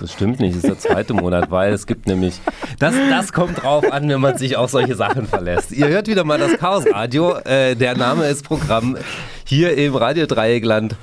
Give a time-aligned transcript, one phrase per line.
[0.00, 2.40] Das stimmt nicht, das ist der zweite Monat, weil es gibt nämlich,
[2.78, 5.72] das, das kommt drauf an, wenn man sich auf solche Sachen verlässt.
[5.72, 8.96] Ihr hört wieder mal das Chaos Radio, äh, der Name ist Programm
[9.44, 10.96] hier im Radio Dreieckland.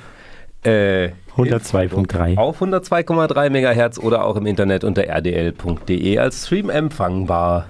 [0.64, 2.38] Äh, 102.3.
[2.38, 7.66] Auf 102,3 MHz oder auch im Internet unter rdl.de als Stream empfangbar.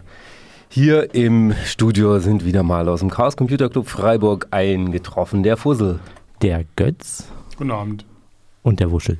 [0.68, 5.98] Hier im Studio sind wieder mal aus dem Chaos Computer Club Freiburg eingetroffen der Fussel.
[6.43, 7.29] Der Götz.
[7.56, 8.04] Guten Abend.
[8.62, 9.18] Und der Wuschel.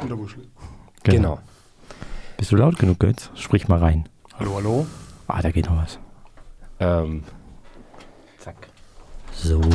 [0.00, 0.42] Und der Wuschel.
[1.02, 1.16] Genau.
[1.16, 1.38] genau.
[2.36, 3.30] Bist du laut genug, Götz?
[3.34, 4.08] Sprich mal rein.
[4.38, 4.86] Hallo, hallo.
[5.26, 5.98] Ah, da geht noch was.
[6.80, 7.24] Ähm.
[8.38, 8.68] Zack.
[9.32, 9.60] So.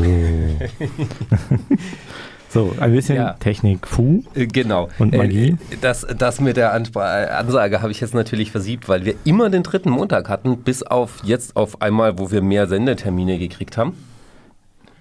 [2.54, 3.34] So, ein bisschen ja.
[3.34, 4.24] Technik, Fu.
[4.36, 4.88] Äh, genau.
[5.00, 5.58] Und Magie.
[5.72, 9.64] Äh, das, das mit der Ansage habe ich jetzt natürlich versiebt, weil wir immer den
[9.64, 13.98] dritten Montag hatten, bis auf jetzt auf einmal, wo wir mehr Sendetermine gekriegt haben.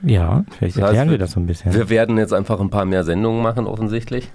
[0.02, 1.74] Ja, vielleicht das erklären heißt, wir das so ein bisschen.
[1.74, 4.30] Wir werden jetzt einfach ein paar mehr Sendungen machen, offensichtlich.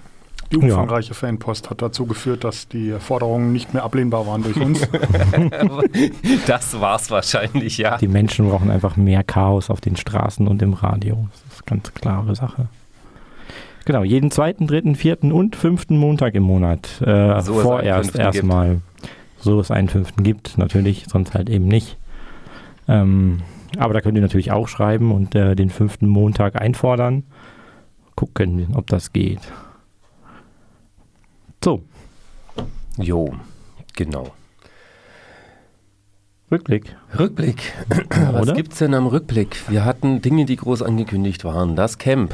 [0.51, 1.13] Die umfangreiche ja.
[1.13, 4.81] Fanpost hat dazu geführt, dass die Forderungen nicht mehr ablehnbar waren durch uns.
[6.47, 7.97] das war es wahrscheinlich, ja.
[7.97, 11.27] Die Menschen brauchen einfach mehr Chaos auf den Straßen und im Radio.
[11.31, 12.67] Das ist eine ganz klare Sache.
[13.85, 17.01] Genau, jeden zweiten, dritten, vierten und fünften Montag im Monat.
[17.01, 18.81] Äh, so vorerst erstmal.
[19.39, 21.97] So es einen fünften gibt, natürlich, sonst halt eben nicht.
[22.87, 23.41] Ähm,
[23.77, 27.23] aber da könnt ihr natürlich auch schreiben und äh, den fünften Montag einfordern.
[28.15, 29.41] Gucken, ob das geht.
[31.63, 31.81] So.
[32.97, 33.33] Jo,
[33.95, 34.31] genau.
[36.49, 36.95] Rückblick.
[37.17, 37.73] Rückblick.
[38.31, 39.69] Was gibt es denn am Rückblick?
[39.69, 41.75] Wir hatten Dinge, die groß angekündigt waren.
[41.75, 42.33] Das Camp.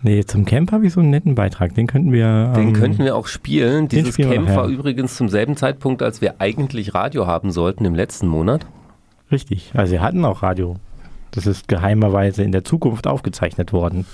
[0.00, 1.74] Nee, zum Camp habe ich so einen netten Beitrag.
[1.74, 2.52] Den könnten wir.
[2.54, 3.88] Den ähm, könnten wir auch spielen.
[3.88, 8.28] Dieses Camp war übrigens zum selben Zeitpunkt, als wir eigentlich Radio haben sollten im letzten
[8.28, 8.64] Monat.
[9.30, 9.72] Richtig.
[9.74, 10.76] Also wir hatten auch Radio.
[11.32, 14.06] Das ist geheimerweise in der Zukunft aufgezeichnet worden.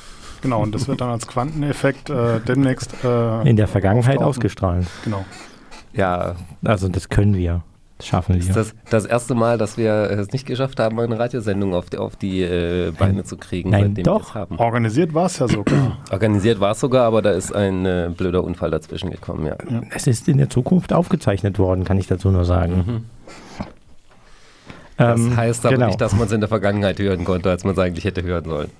[0.45, 4.29] Genau, und das wird dann als Quanteneffekt äh, demnächst äh, in der Vergangenheit auftauchen.
[4.29, 4.87] ausgestrahlt.
[5.03, 5.25] Genau.
[5.95, 7.63] Ja, also das können wir.
[7.97, 8.41] Das schaffen wir.
[8.41, 11.89] Das ist das, das erste Mal, dass wir es nicht geschafft haben, eine Radiosendung auf
[11.89, 14.21] die, auf die äh, Beine zu kriegen, Nein, seitdem doch.
[14.21, 14.59] wir es haben.
[14.59, 15.97] Organisiert war es ja sogar.
[16.11, 19.57] Organisiert war es sogar, aber da ist ein äh, blöder Unfall dazwischen gekommen, ja.
[19.71, 19.81] ja.
[19.95, 22.77] Es ist in der Zukunft aufgezeichnet worden, kann ich dazu nur sagen.
[22.77, 23.67] Mhm.
[24.99, 25.87] Das ähm, heißt aber genau.
[25.87, 28.45] nicht, dass man es in der Vergangenheit hören konnte, als man es eigentlich hätte hören
[28.45, 28.71] sollen.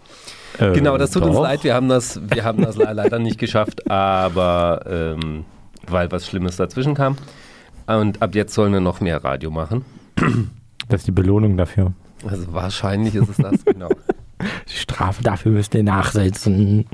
[0.59, 1.31] Äh, genau, das tut doch.
[1.31, 5.45] uns leid, wir haben das, wir haben das leider nicht geschafft, aber ähm,
[5.87, 7.17] weil was Schlimmes dazwischen kam.
[7.87, 9.85] Und ab jetzt sollen wir noch mehr Radio machen.
[10.89, 11.93] Das ist die Belohnung dafür.
[12.27, 13.89] Also wahrscheinlich ist es das, genau.
[14.69, 16.87] Die Strafe dafür müsst ihr nachsetzen.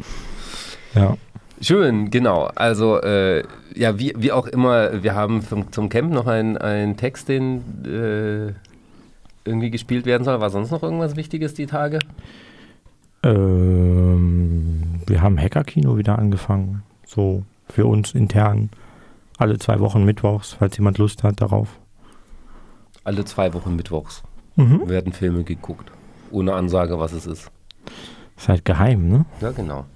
[0.94, 1.16] Ja.
[1.60, 2.50] Schön, genau.
[2.54, 3.44] Also, äh,
[3.74, 8.52] ja, wie, wie auch immer, wir haben zum, zum Camp noch einen Text, den äh,
[9.44, 10.40] irgendwie gespielt werden soll.
[10.40, 11.98] War sonst noch irgendwas Wichtiges die Tage?
[13.22, 16.82] Ähm, wir haben Hackerkino wieder angefangen.
[17.06, 18.70] So für uns intern
[19.38, 21.78] alle zwei Wochen mittwochs, falls jemand Lust hat darauf.
[23.04, 24.22] Alle zwei Wochen mittwochs
[24.56, 24.88] mhm.
[24.88, 25.90] werden Filme geguckt.
[26.30, 27.50] Ohne Ansage, was es ist.
[28.36, 29.24] Ist halt geheim, ne?
[29.40, 29.86] Ja, genau.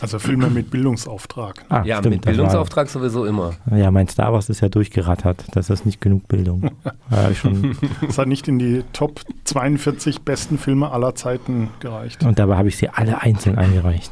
[0.00, 1.64] Also Filme mit Bildungsauftrag.
[1.68, 3.54] Ah, ja, stimmt, mit Bildungsauftrag sowieso immer.
[3.70, 5.44] Ja, mein Star Wars ist ja durchgerattert.
[5.52, 6.70] Das ist nicht genug Bildung.
[7.10, 12.24] ja, schon das hat nicht in die Top 42 besten Filme aller Zeiten gereicht.
[12.24, 14.10] Und dabei habe ich sie alle einzeln eingereicht.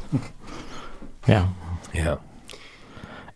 [1.27, 1.49] ja.
[1.93, 2.17] Ja.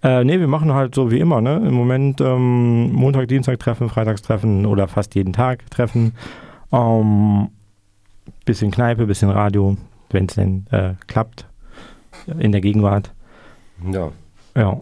[0.04, 1.58] Äh, nee, wir machen halt so wie immer, ne?
[1.58, 6.14] Im Moment ähm, Montag, Dienstag treffen, Freitags treffen oder fast jeden Tag treffen.
[6.72, 7.50] Ähm,
[8.46, 9.78] bisschen Kneipe, bisschen Radio,
[10.10, 11.48] wenn es denn äh, klappt.
[12.40, 13.12] In der Gegenwart.
[13.92, 14.12] Ja.
[14.56, 14.80] Ja.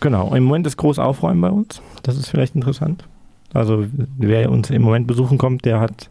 [0.00, 0.34] Genau.
[0.34, 1.82] Im Moment ist groß Aufräumen bei uns.
[2.02, 3.04] Das ist vielleicht interessant.
[3.52, 3.86] Also
[4.18, 6.10] wer uns im Moment besuchen kommt, der hat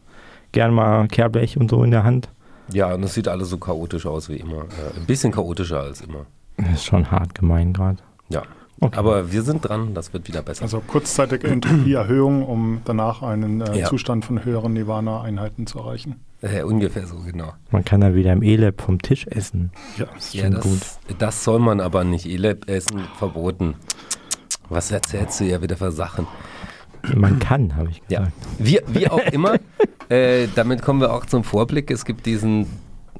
[0.52, 2.30] gern mal Kehrblech und so in der Hand.
[2.74, 4.66] Ja, und es sieht alles so chaotisch aus wie immer.
[4.66, 6.26] Ja, ein bisschen chaotischer als immer.
[6.58, 8.00] Das ist schon hart gemein gerade.
[8.30, 8.44] Ja.
[8.80, 8.97] Okay.
[8.97, 10.64] Aber wir sind dran, das wird wieder besser.
[10.64, 13.88] Also kurzzeitige Entropieerhöhung, um danach einen äh, ja.
[13.88, 16.16] Zustand von höheren Nirvana-Einheiten zu erreichen.
[16.42, 17.53] Ja, ungefähr so, genau.
[17.72, 19.72] Man kann da wieder im E-Lab vom Tisch essen.
[19.98, 20.81] Ja, das ist ja, schon das, gut.
[21.18, 22.28] Das soll man aber nicht.
[22.28, 23.75] E-Lab essen verboten.
[24.70, 26.28] Was erzählst du ja wieder für Sachen?
[27.16, 28.32] Man kann, habe ich gesagt.
[28.59, 28.66] Ja.
[28.66, 29.56] Wie, wie auch immer,
[30.09, 31.90] äh, damit kommen wir auch zum Vorblick.
[31.90, 32.67] Es gibt diesen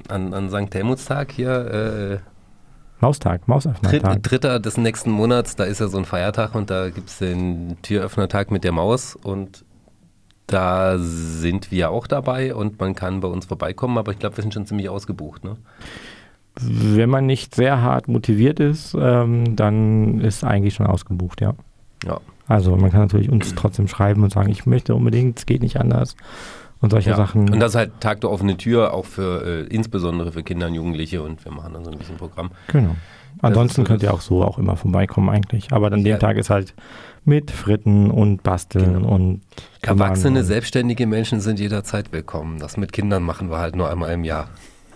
[0.08, 0.74] an, an St.
[0.74, 2.20] Helmutstag hier.
[2.22, 2.28] Äh,
[3.00, 4.22] Maustag, Mausöffnertag.
[4.22, 7.76] Dritter des nächsten Monats, da ist ja so ein Feiertag und da gibt es den
[7.82, 9.64] Türöffnertag mit der Maus und
[10.48, 14.42] da sind wir auch dabei und man kann bei uns vorbeikommen, aber ich glaube, wir
[14.42, 15.44] sind schon ziemlich ausgebucht.
[15.44, 15.56] Ne?
[16.60, 21.54] Wenn man nicht sehr hart motiviert ist, ähm, dann ist eigentlich schon ausgebucht, ja.
[22.04, 22.18] Ja.
[22.46, 25.78] Also man kann natürlich uns trotzdem schreiben und sagen, ich möchte unbedingt, es geht nicht
[25.78, 26.16] anders.
[26.80, 27.16] und solche ja.
[27.16, 27.52] Sachen.
[27.52, 30.74] Und das ist halt Tag der offenen Tür, auch für äh, insbesondere für Kinder und
[30.74, 32.50] Jugendliche und wir machen dann so ein bisschen Programm.
[32.68, 32.96] Genau.
[33.40, 35.72] Ansonsten könnt ihr auch so auch immer vorbeikommen eigentlich.
[35.72, 36.04] Aber dann ja.
[36.04, 36.74] der Tag ist halt
[37.24, 39.08] mit Fritten und Basteln genau.
[39.08, 39.42] und
[39.82, 42.58] Erwachsene, selbstständige Menschen sind jederzeit willkommen.
[42.58, 44.48] Das mit Kindern machen wir halt nur einmal im Jahr.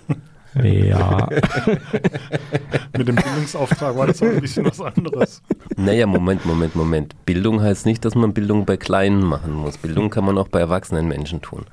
[0.63, 1.31] Ja.
[2.99, 5.41] Mit dem Bildungsauftrag war das auch ein bisschen was anderes.
[5.77, 7.25] Naja, Moment, Moment, Moment.
[7.25, 9.79] Bildung heißt nicht, dass man Bildung bei Kleinen machen muss.
[9.79, 11.65] Bildung kann man auch bei erwachsenen Menschen tun.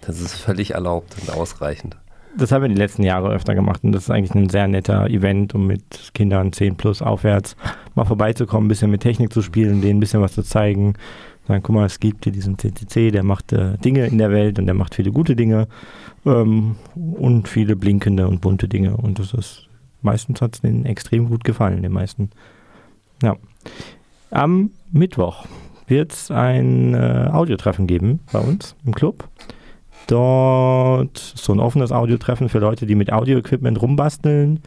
[0.00, 1.96] Das ist völlig erlaubt und ausreichend.
[2.38, 5.08] Das haben wir die letzten Jahre öfter gemacht und das ist eigentlich ein sehr netter
[5.08, 7.56] Event, um mit Kindern 10 plus aufwärts
[7.96, 10.94] mal vorbeizukommen, ein bisschen mit Technik zu spielen, denen ein bisschen was zu zeigen.
[11.48, 14.58] Sagen, guck mal, es gibt hier diesen CCC, der macht äh, Dinge in der Welt
[14.58, 15.66] und der macht viele gute Dinge
[16.24, 18.96] ähm, und viele blinkende und bunte Dinge.
[18.96, 19.68] Und das ist
[20.02, 22.30] meistens hat es denen extrem gut gefallen, den meisten.
[23.22, 23.36] Ja.
[24.30, 25.46] Am Mittwoch
[25.86, 29.28] wird es ein äh, Audiotreffen geben bei uns im Club.
[30.08, 34.60] Dort so ein offenes Audiotreffen für Leute, die mit Audio-Equipment rumbasteln.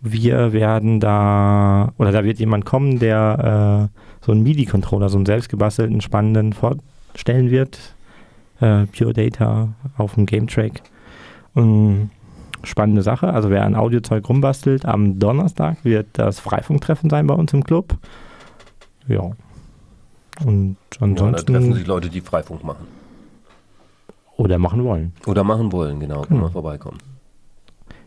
[0.00, 5.26] Wir werden da, oder da wird jemand kommen, der äh, so einen MIDI-Controller, so einen
[5.26, 7.78] selbstgebastelten, spannenden vorstellen wird.
[8.60, 10.82] Äh, Pure Data auf dem Game Track.
[11.54, 12.10] Und
[12.64, 13.32] spannende Sache.
[13.32, 17.96] Also wer an Audiozeug rumbastelt, am Donnerstag wird das Freifunktreffen sein bei uns im Club.
[19.06, 19.30] Ja.
[20.44, 21.52] Und ansonsten.
[21.52, 23.01] Ja, da treffen sich Leute, die Freifunk machen.
[24.36, 25.12] Oder machen wollen.
[25.26, 26.22] Oder machen wollen, genau.
[26.22, 26.42] Kann genau.
[26.42, 26.98] man vorbeikommen.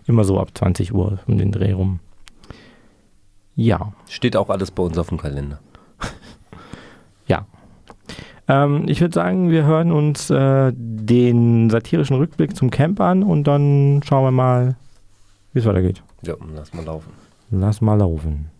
[0.07, 1.99] Immer so ab 20 Uhr um den Dreh rum.
[3.55, 3.93] Ja.
[4.09, 5.59] Steht auch alles bei uns auf dem Kalender.
[7.27, 7.45] ja.
[8.47, 13.45] Ähm, ich würde sagen, wir hören uns äh, den satirischen Rückblick zum Camp an und
[13.45, 14.75] dann schauen wir mal,
[15.53, 16.03] wie es weitergeht.
[16.21, 17.11] Ja, lass mal laufen.
[17.49, 18.51] Lass mal laufen.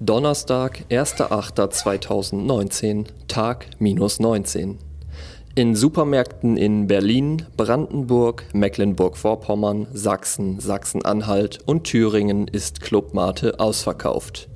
[0.00, 4.78] Donnerstag, 1.8.2019, Tag minus 19.
[5.58, 14.50] In Supermärkten in Berlin, Brandenburg, Mecklenburg-Vorpommern, Sachsen, Sachsen-Anhalt und Thüringen ist Clubmate ausverkauft.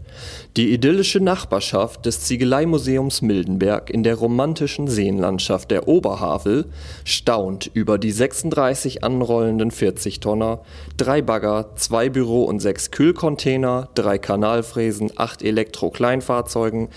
[0.58, 6.66] Die idyllische Nachbarschaft des Ziegeleimuseums Mildenberg in der romantischen Seenlandschaft der Oberhavel
[7.04, 10.60] staunt über die 36 anrollenden 40-Tonner,
[10.98, 16.90] drei Bagger, zwei Büro- und sechs Kühlcontainer, drei Kanalfräsen, acht Elektro-Kleinfahrzeugen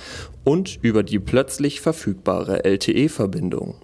[0.43, 3.75] und über die plötzlich verfügbare LTE-Verbindung.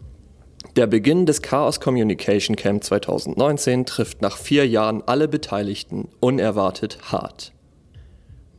[0.76, 7.54] Der Beginn des Chaos Communication Camp 2019 trifft nach vier Jahren alle Beteiligten unerwartet hart.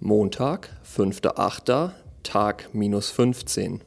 [0.00, 1.92] Montag, 5.8.,
[2.24, 3.80] Tag minus 15.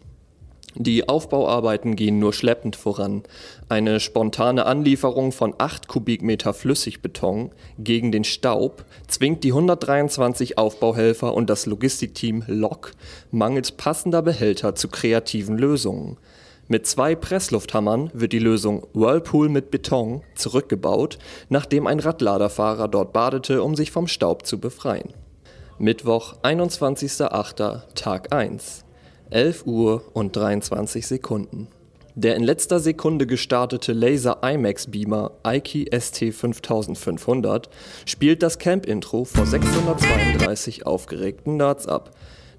[0.76, 3.24] Die Aufbauarbeiten gehen nur schleppend voran.
[3.70, 11.50] Eine spontane Anlieferung von 8 Kubikmeter Flüssigbeton gegen den Staub zwingt die 123 Aufbauhelfer und
[11.50, 12.94] das Logistikteam LOC
[13.32, 16.18] mangels passender Behälter zu kreativen Lösungen.
[16.70, 21.20] Mit zwei Presslufthammern wird die Lösung Whirlpool mit Beton zurückgebaut,
[21.50, 25.14] nachdem ein Radladerfahrer dort badete, um sich vom Staub zu befreien.
[25.78, 28.86] Mittwoch, 21.08., Tag 1,
[29.30, 31.68] 11 Uhr und 23 Sekunden.
[32.16, 37.70] Der in letzter Sekunde gestartete Laser IMAX Beamer Aiki ST 5500
[38.06, 42.12] spielt das Camp-Intro vor 632 aufgeregten Nerds ab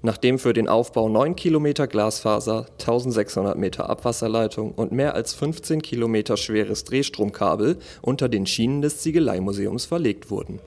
[0.05, 6.37] nachdem für den Aufbau 9 Kilometer Glasfaser, 1600 Meter Abwasserleitung und mehr als 15 Kilometer
[6.37, 10.59] schweres Drehstromkabel unter den Schienen des Ziegeleimuseums verlegt wurden.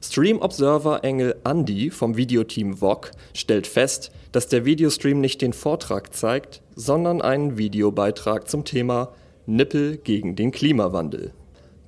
[0.00, 6.14] Stream Observer Engel Andy vom Videoteam VOG stellt fest, dass der Videostream nicht den Vortrag
[6.14, 9.12] zeigt, sondern einen Videobeitrag zum Thema
[9.46, 11.32] Nippel gegen den Klimawandel.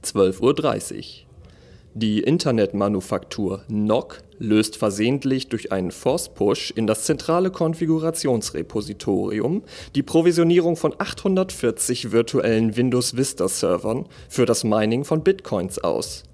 [0.05, 1.05] 12.30 Uhr.
[1.95, 9.63] Die Internetmanufaktur NOC löst versehentlich durch einen Force-Push in das zentrale Konfigurationsrepositorium
[9.95, 16.25] die Provisionierung von 840 virtuellen Windows Vista-Servern für das Mining von Bitcoins aus.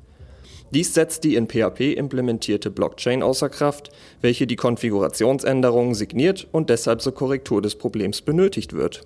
[0.71, 7.03] Dies setzt die in PHP implementierte Blockchain außer Kraft, welche die Konfigurationsänderungen signiert und deshalb
[7.03, 9.03] zur Korrektur des Problems benötigt wird.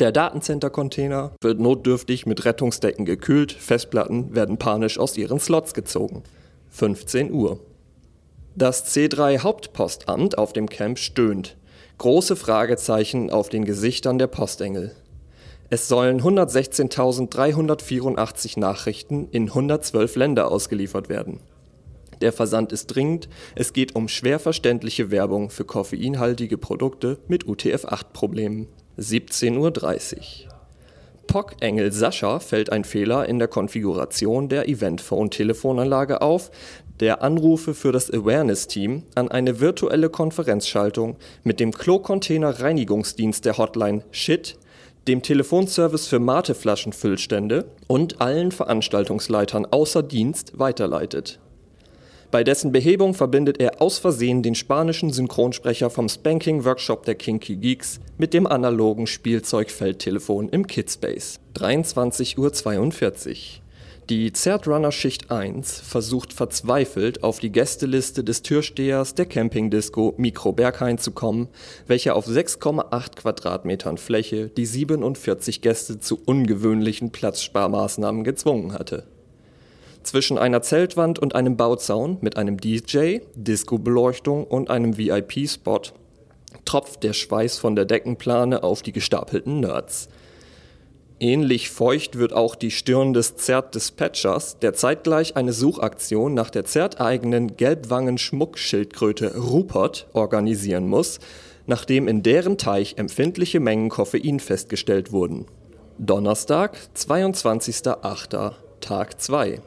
[0.00, 6.24] Der Datencenter-Container wird notdürftig mit Rettungsdecken gekühlt, Festplatten werden panisch aus ihren Slots gezogen.
[6.70, 7.60] 15 Uhr.
[8.56, 11.56] Das C3 Hauptpostamt auf dem Camp stöhnt.
[11.98, 14.92] Große Fragezeichen auf den Gesichtern der Postengel.
[15.70, 21.40] Es sollen 116.384 Nachrichten in 112 Länder ausgeliefert werden.
[22.20, 28.68] Der Versand ist dringend, es geht um schwer verständliche Werbung für koffeinhaltige Produkte mit UTF-8-Problemen.
[29.00, 29.72] 17.30 Uhr.
[31.26, 36.52] POC-Engel Sascha fällt ein Fehler in der Konfiguration der Eventphone-Telefonanlage auf,
[37.00, 44.56] der Anrufe für das Awareness-Team an eine virtuelle Konferenzschaltung mit dem Klo-Container-Reinigungsdienst der Hotline SHIT
[45.06, 51.38] dem Telefonservice für Mateflaschenfüllstände und allen Veranstaltungsleitern außer Dienst weiterleitet.
[52.30, 57.56] Bei dessen Behebung verbindet er aus Versehen den spanischen Synchronsprecher vom Spanking Workshop der Kinky
[57.56, 61.38] Geeks mit dem analogen Spielzeugfeldtelefon im Kidspace.
[61.54, 63.63] 23.42 Uhr.
[64.10, 70.98] Die Zertrunner Schicht 1 versucht verzweifelt auf die Gästeliste des Türstehers der Campingdisco Mikro Berghain
[70.98, 71.48] zu kommen,
[71.86, 79.04] welcher auf 6,8 Quadratmetern Fläche die 47 Gäste zu ungewöhnlichen Platzsparmaßnahmen gezwungen hatte.
[80.02, 85.80] Zwischen einer Zeltwand und einem Bauzaun mit einem DJ, Disco-Beleuchtung und einem VIP-Spot
[86.66, 90.10] tropft der Schweiß von der Deckenplane auf die gestapelten Nerds.
[91.24, 97.56] Ähnlich feucht wird auch die Stirn des Zert-Dispatchers, der zeitgleich eine Suchaktion nach der Zert-eigenen
[97.56, 101.20] Gelbwangen-Schmuckschildkröte Rupert organisieren muss,
[101.64, 105.46] nachdem in deren Teich empfindliche Mengen Koffein festgestellt wurden.
[105.96, 108.52] Donnerstag, 22.08.,
[108.82, 109.62] Tag 2.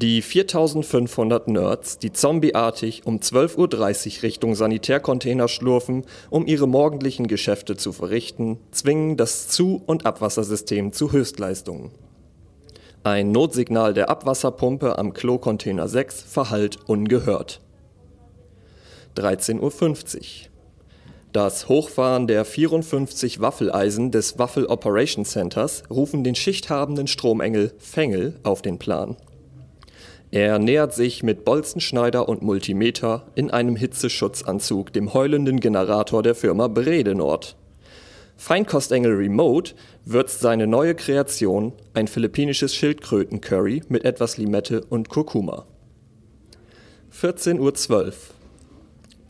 [0.00, 7.76] Die 4500 Nerds, die zombieartig um 12.30 Uhr Richtung Sanitärcontainer schlurfen, um ihre morgendlichen Geschäfte
[7.76, 11.90] zu verrichten, zwingen das Zu- und Abwassersystem zu Höchstleistungen.
[13.04, 17.60] Ein Notsignal der Abwasserpumpe am Klo-Container 6 verhallt ungehört.
[19.18, 20.22] 13.50 Uhr.
[21.34, 28.62] Das Hochfahren der 54 Waffeleisen des Waffel Operation Centers rufen den schichthabenden Stromengel Fengel auf
[28.62, 29.18] den Plan.
[30.32, 36.68] Er nähert sich mit Bolzenschneider und Multimeter in einem Hitzeschutzanzug dem heulenden Generator der Firma
[36.68, 37.56] Bredenort.
[38.36, 45.66] Feinkostengel Remote würzt seine neue Kreation, ein philippinisches Schildkröten-Curry mit etwas Limette und Kurkuma.
[47.12, 48.12] 14.12 Uhr.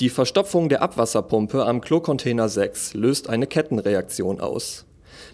[0.01, 4.85] Die Verstopfung der Abwasserpumpe am Klocontainer 6 löst eine Kettenreaktion aus.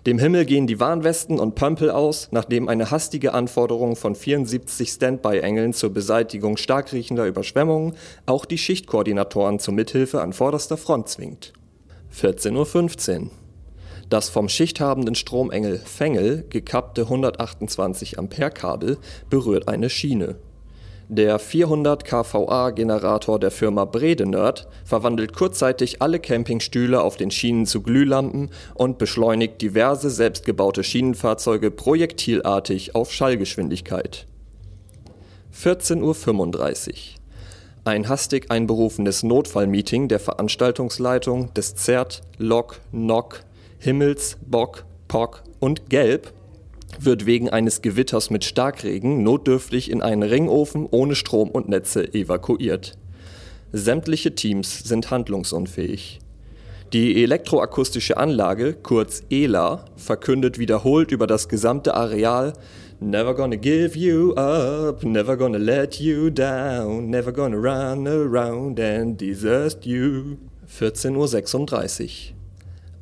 [0.06, 5.72] Dem Himmel gehen die Warnwesten und Pömpel aus, nachdem eine hastige Anforderung von 74 Standby-Engeln
[5.72, 7.94] zur Beseitigung stark riechender Überschwemmungen
[8.26, 11.52] auch die Schichtkoordinatoren zur Mithilfe an vorderster Front zwingt.
[12.14, 13.30] 14.15 Uhr.
[14.08, 18.98] Das vom schichthabenden Stromengel Fengel gekappte 128 Ampere Kabel
[19.30, 20.36] berührt eine Schiene.
[21.08, 28.50] Der 400 kVA-Generator der Firma Bredenerd verwandelt kurzzeitig alle Campingstühle auf den Schienen zu Glühlampen
[28.74, 34.26] und beschleunigt diverse selbstgebaute Schienenfahrzeuge projektilartig auf Schallgeschwindigkeit.
[35.54, 36.94] 14.35 Uhr.
[37.84, 43.44] Ein hastig einberufenes Notfallmeeting der Veranstaltungsleitung des ZERT, LOK, NOK,
[43.78, 46.32] Himmels, Bock, POC und Gelb
[47.00, 52.98] wird wegen eines Gewitters mit Starkregen notdürftig in einen Ringofen ohne Strom und Netze evakuiert.
[53.72, 56.20] Sämtliche Teams sind handlungsunfähig.
[56.92, 62.52] Die elektroakustische Anlage, kurz ELA, verkündet wiederholt über das gesamte Areal
[62.98, 69.20] Never gonna give you up, never gonna let you down, never gonna run around and
[69.20, 70.38] desert you.
[70.66, 72.35] 14.36 Uhr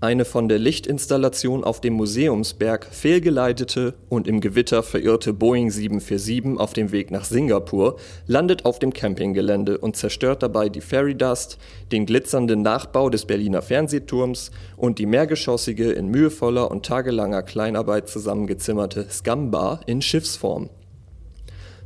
[0.05, 6.75] eine von der Lichtinstallation auf dem Museumsberg fehlgeleitete und im Gewitter verirrte Boeing 747 auf
[6.75, 7.97] dem Weg nach Singapur
[8.27, 11.57] landet auf dem Campinggelände und zerstört dabei die Fairy Dust,
[11.91, 19.07] den glitzernden Nachbau des Berliner Fernsehturms und die mehrgeschossige, in mühevoller und tagelanger Kleinarbeit zusammengezimmerte
[19.11, 20.69] Scumbar in Schiffsform.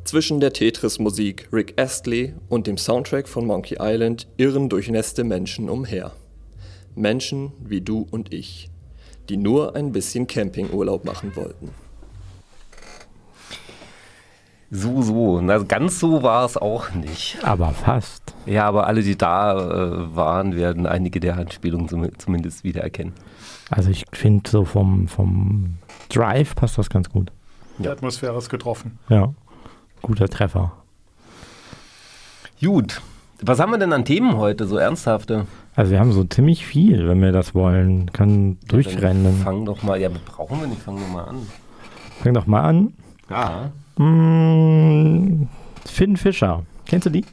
[0.03, 6.13] Zwischen der Tetris-Musik Rick Astley und dem Soundtrack von Monkey Island irren durchnässte Menschen umher.
[6.99, 8.71] Menschen wie du und ich,
[9.29, 11.71] die nur ein bisschen Campingurlaub machen wollten.
[14.71, 15.41] So, so.
[15.41, 17.39] Na, ganz so war es auch nicht.
[17.43, 18.35] Aber fast.
[18.45, 23.15] Ja, aber alle, die da äh, waren, werden einige der Anspielungen zum, zumindest wiedererkennen.
[23.71, 25.79] Also ich finde so vom, vom
[26.11, 27.33] Drive passt das ganz gut.
[27.79, 28.99] Die Atmosphäre ist getroffen.
[29.09, 29.33] Ja,
[30.03, 30.73] guter Treffer.
[32.61, 33.01] Gut.
[33.41, 35.47] Was haben wir denn an Themen heute, so ernsthafte?
[35.79, 38.13] Also wir haben so ziemlich viel, wenn wir das wollen.
[38.13, 39.37] Kann ja, durchrennen.
[39.45, 41.47] Fang doch mal, ja, brauchen wir nicht, fang doch mal an.
[42.21, 42.95] Fang doch mal an.
[43.31, 43.71] Ja.
[43.97, 45.47] Mmh,
[45.87, 46.65] Finn Fischer.
[46.85, 47.25] Kennst du die?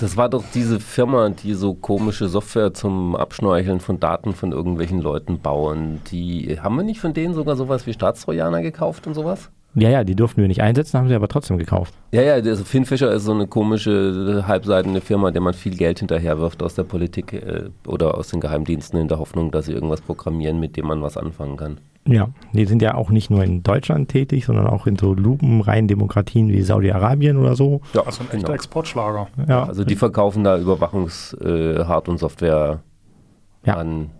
[0.00, 5.00] Das war doch diese Firma, die so komische Software zum Abschnorcheln von Daten von irgendwelchen
[5.00, 6.00] Leuten bauen.
[6.10, 9.48] Die haben wir nicht von denen sogar sowas wie Staatstrojaner gekauft und sowas?
[9.74, 11.94] Ja, ja, die durften wir nicht einsetzen, haben sie aber trotzdem gekauft.
[12.12, 16.00] Ja, ja, also Finn Fischer ist so eine komische, halbseitende Firma, der man viel Geld
[16.00, 20.00] hinterherwirft aus der Politik äh, oder aus den Geheimdiensten in der Hoffnung, dass sie irgendwas
[20.00, 21.78] programmieren, mit dem man was anfangen kann.
[22.08, 25.86] Ja, die sind ja auch nicht nur in Deutschland tätig, sondern auch in so lupenreinen
[25.86, 27.82] Demokratien wie Saudi-Arabien oder so.
[27.92, 28.52] Ja, also ein echter genau.
[28.52, 29.28] Exportschlager.
[29.46, 29.64] Ja.
[29.64, 32.80] Also die verkaufen da Überwachungshard- äh, und Software
[33.64, 33.76] ja.
[33.76, 34.10] an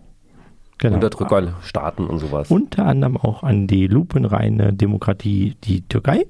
[0.80, 0.94] Genau.
[0.94, 2.50] Unterdrückerstaaten und sowas.
[2.50, 6.26] Unter anderem auch an die lupenreine Demokratie, die Türkei.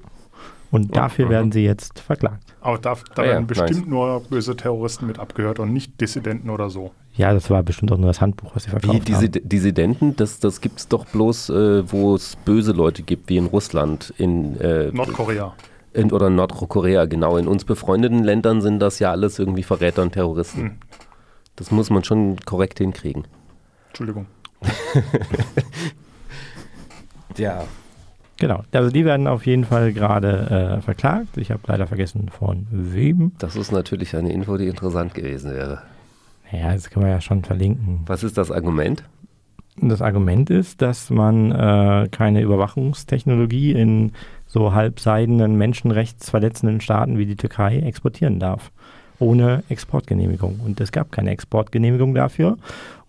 [0.71, 1.29] Und dafür mhm.
[1.29, 2.53] werden sie jetzt verklagt.
[2.61, 3.87] Aber da, da ah, werden ja, bestimmt nice.
[3.87, 6.91] nur böse Terroristen mit abgehört und nicht Dissidenten oder so.
[7.15, 9.31] Ja, das war bestimmt auch nur das Handbuch, was sie verkauft wie, haben.
[9.43, 13.47] Dissidenten, das, das gibt es doch bloß, äh, wo es böse Leute gibt, wie in
[13.47, 15.53] Russland, in äh, Nordkorea.
[15.93, 17.35] In, oder Nordkorea, genau.
[17.35, 20.61] In uns befreundeten Ländern sind das ja alles irgendwie Verräter und Terroristen.
[20.61, 20.77] Hm.
[21.57, 23.27] Das muss man schon korrekt hinkriegen.
[23.89, 24.27] Entschuldigung.
[27.37, 27.63] ja.
[28.37, 31.37] Genau, also die werden auf jeden Fall gerade äh, verklagt.
[31.37, 33.33] Ich habe leider vergessen, von wem.
[33.37, 35.83] Das ist natürlich eine Info, die interessant gewesen wäre.
[36.51, 38.01] Ja, das können wir ja schon verlinken.
[38.07, 39.03] Was ist das Argument?
[39.77, 44.11] Das Argument ist, dass man äh, keine Überwachungstechnologie in
[44.47, 48.71] so halbseidenen, menschenrechtsverletzenden Staaten wie die Türkei exportieren darf.
[49.19, 50.59] Ohne Exportgenehmigung.
[50.65, 52.57] Und es gab keine Exportgenehmigung dafür.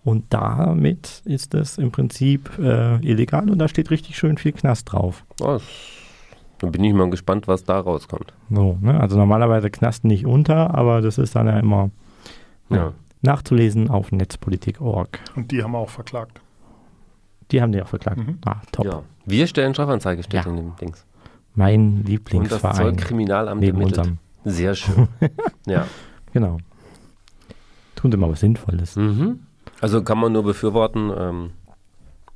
[0.04, 4.92] Und damit ist es im Prinzip äh, illegal und da steht richtig schön viel Knast
[4.92, 5.24] drauf.
[5.40, 5.60] Oh,
[6.58, 8.32] dann bin ich mal gespannt, was da rauskommt.
[8.50, 9.00] So, ne?
[9.00, 11.90] Also normalerweise Knast nicht unter, aber das ist dann ja immer
[12.68, 12.92] ja.
[13.22, 15.18] nachzulesen auf netzpolitik.org.
[15.36, 16.40] Und die haben wir auch verklagt.
[17.50, 18.18] Die haben die auch verklagt.
[18.18, 18.38] Mhm.
[18.44, 18.86] Ah, top.
[18.86, 19.02] Ja.
[19.26, 20.50] Wir stellen Strafanzeige, steht ja.
[20.50, 21.04] in dem Dings.
[21.54, 22.62] Mein Lieblingsverein.
[22.62, 24.06] Und das Zollkriminalamt neben ermittelt.
[24.06, 24.18] unserem.
[24.44, 25.08] Sehr schön.
[25.66, 25.86] ja.
[26.32, 26.58] Genau.
[27.94, 28.96] Tun sie mal was Sinnvolles.
[28.96, 29.40] Mhm.
[29.82, 31.12] Also kann man nur befürworten.
[31.14, 31.50] Ähm,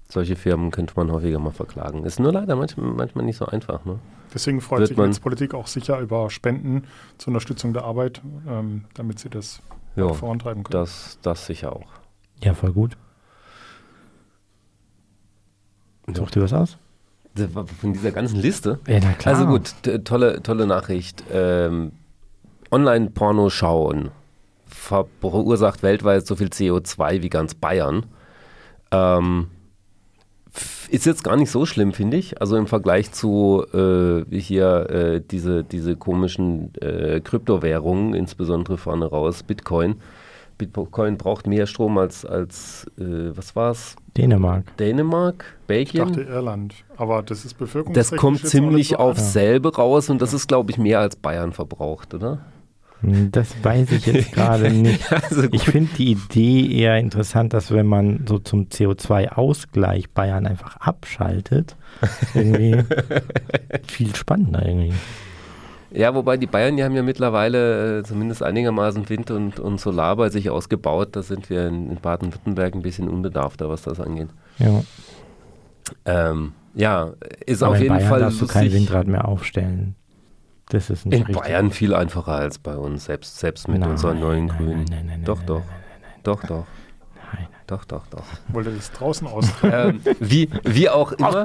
[0.08, 2.04] solche Firmen könnte man häufiger mal verklagen.
[2.04, 3.84] Ist nur leider manchmal, manchmal nicht so einfach.
[3.84, 4.00] Ne?
[4.34, 6.84] Deswegen freut Wird sich Netzpolitik auch sicher über Spenden
[7.18, 9.62] zur Unterstützung der Arbeit, ähm, damit sie das
[9.94, 10.72] jo, vorantreiben können.
[10.72, 11.86] Das, das sicher auch.
[12.42, 12.96] Ja, voll gut.
[16.12, 16.78] Such dir was aus?
[17.80, 18.80] Von dieser ganzen Liste?
[18.88, 19.34] Ja, na klar.
[19.36, 19.72] Also gut,
[20.04, 21.22] tolle, tolle Nachricht.
[21.32, 21.92] Ähm,
[22.72, 24.10] Online-Porno schauen
[24.86, 28.06] verursacht weltweit so viel CO2 wie ganz Bayern.
[28.90, 29.48] Ähm,
[30.88, 32.40] ist jetzt gar nicht so schlimm, finde ich.
[32.40, 39.42] Also im Vergleich zu äh, hier äh, diese, diese komischen äh, Kryptowährungen, insbesondere vorne raus,
[39.42, 39.96] Bitcoin.
[40.58, 43.96] Bitcoin braucht mehr Strom als, als äh, was war's?
[44.16, 44.74] Dänemark.
[44.78, 46.08] Dänemark, Belgien.
[46.08, 47.92] Ich dachte Irland, aber das ist Bevölkerung.
[47.92, 52.14] Das kommt ziemlich aufs selbe raus und das ist, glaube ich, mehr als Bayern verbraucht,
[52.14, 52.38] oder?
[53.02, 55.12] Das weiß ich jetzt gerade nicht.
[55.12, 60.76] also ich finde die Idee eher interessant, dass wenn man so zum CO2-Ausgleich Bayern einfach
[60.78, 61.76] abschaltet,
[62.34, 62.82] irgendwie
[63.86, 64.94] viel spannender irgendwie.
[65.92, 70.16] Ja, wobei die Bayern, die haben ja mittlerweile äh, zumindest einigermaßen Wind und, und Solar
[70.16, 71.10] bei sich ausgebaut.
[71.12, 74.28] Da sind wir in, in Baden-Württemberg ein bisschen unbedarfter, was das angeht.
[74.58, 74.82] Ja.
[76.04, 77.12] Ähm, ja,
[77.46, 78.20] ist Aber auf jeden Bayern Fall.
[78.20, 79.94] darfst du kein Windrad mehr aufstellen.
[80.68, 81.42] Das ist nicht In richtig.
[81.42, 84.84] Bayern viel einfacher als bei uns, selbst, selbst mit nein, unseren neuen nein, Grünen.
[84.90, 85.62] Nein, nein, doch, doch.
[86.24, 86.66] Doch, doch.
[87.32, 87.46] Nein.
[87.68, 88.24] Doch, doch, doch.
[88.48, 89.48] Wollte das draußen aus?
[89.62, 91.44] ähm, wie, wie auch immer.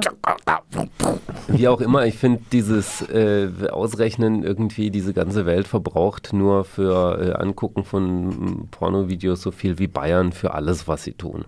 [1.48, 7.20] wie auch immer, ich finde dieses äh, Ausrechnen irgendwie, diese ganze Welt verbraucht nur für
[7.20, 11.44] äh, Angucken von Pornovideos so viel wie Bayern für alles, was sie tun.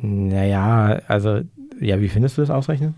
[0.00, 1.40] Naja, also,
[1.80, 2.94] ja, wie findest du das Ausrechnen?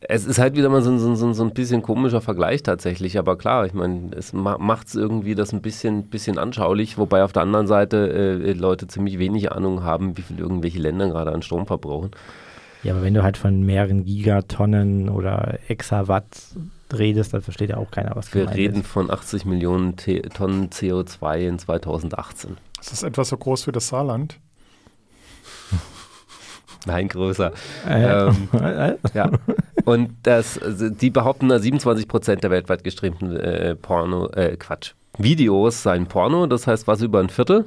[0.00, 3.66] Es ist halt wieder mal so, so, so, ein bisschen komischer Vergleich tatsächlich, aber klar,
[3.66, 7.66] ich meine, es macht es irgendwie das ein bisschen, bisschen anschaulich, wobei auf der anderen
[7.66, 12.10] Seite äh, Leute ziemlich wenig Ahnung haben, wie viel irgendwelche Länder gerade an Strom verbrauchen.
[12.82, 16.24] Ja, aber wenn du halt von mehreren Gigatonnen oder Exawatt
[16.92, 18.86] redest, dann versteht ja auch keiner, was Wir reden ist.
[18.86, 22.56] von 80 Millionen T Tonnen CO2 in 2018.
[22.78, 24.38] Das ist etwas so groß wie das Saarland.
[26.86, 27.52] Nein, größer.
[27.88, 28.48] Äh, ähm,
[29.14, 29.30] ja.
[29.84, 35.82] Und das, also die behaupten, 27 Prozent der weltweit gestreamten äh, Porno, äh, Quatsch, Videos
[35.82, 37.66] seien Porno, das heißt was über ein Viertel.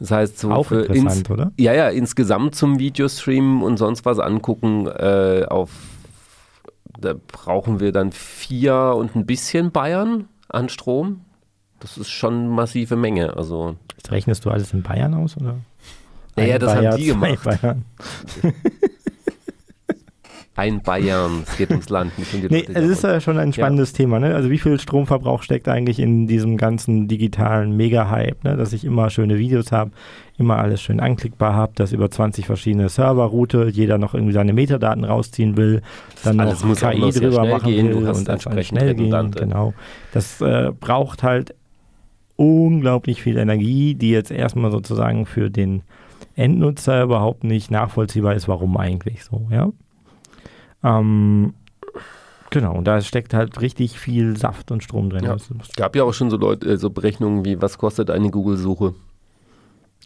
[0.00, 1.52] Das heißt, so Auch interessant, oder?
[1.58, 5.70] Ja, ja, insgesamt zum Videostreamen und sonst was angucken, äh, auf,
[6.98, 11.22] da brauchen wir dann vier und ein bisschen Bayern an Strom.
[11.80, 13.36] Das ist schon eine massive Menge.
[13.36, 13.76] Also.
[14.00, 15.56] Das rechnest du alles in Bayern aus, oder?
[16.38, 17.44] Naja, das Bayer, haben die gemacht.
[17.44, 17.84] Bayern.
[20.58, 22.72] ein Bayern, es geht ums Land, nicht um die nee, Leute.
[22.72, 23.98] Es ist ja schon ein spannendes ja.
[23.98, 24.18] Thema.
[24.18, 24.34] Ne?
[24.34, 28.56] Also wie viel Stromverbrauch steckt eigentlich in diesem ganzen digitalen Mega-Hype, ne?
[28.56, 29.92] dass ich immer schöne Videos habe,
[30.36, 35.04] immer alles schön anklickbar habe, dass über 20 verschiedene Serverroute jeder noch irgendwie seine Metadaten
[35.04, 35.80] rausziehen will,
[36.24, 39.30] dann alles noch KI noch drüber machen gehen, will und dann schnell gehen.
[39.30, 39.74] Genau.
[40.12, 41.54] Das äh, braucht halt
[42.34, 45.82] unglaublich viel Energie, die jetzt erstmal sozusagen für den
[46.38, 49.72] Endnutzer überhaupt nicht nachvollziehbar ist, warum eigentlich so, ja.
[50.84, 51.54] Ähm,
[52.50, 55.24] genau, und da steckt halt richtig viel Saft und Strom drin.
[55.24, 55.34] Ja.
[55.34, 58.94] Es gab ja auch schon so Leute, äh, so Berechnungen wie, was kostet eine Google-Suche?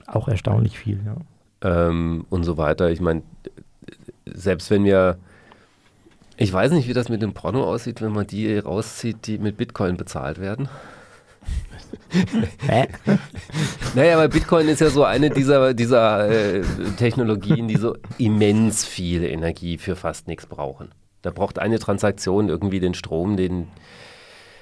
[0.07, 1.88] Auch erstaunlich viel, ja.
[1.88, 2.90] ähm, und so weiter.
[2.90, 3.23] Ich meine,
[4.25, 5.18] selbst wenn wir,
[6.38, 9.59] ich weiß nicht, wie das mit dem Porno aussieht, wenn man die rauszieht, die mit
[9.59, 10.71] Bitcoin bezahlt werden.
[12.66, 12.88] Hä?
[13.94, 16.62] naja, aber Bitcoin ist ja so eine dieser, dieser äh,
[16.96, 20.90] Technologien, die so immens viel Energie für fast nichts brauchen.
[21.22, 23.68] Da braucht eine Transaktion irgendwie den Strom, den,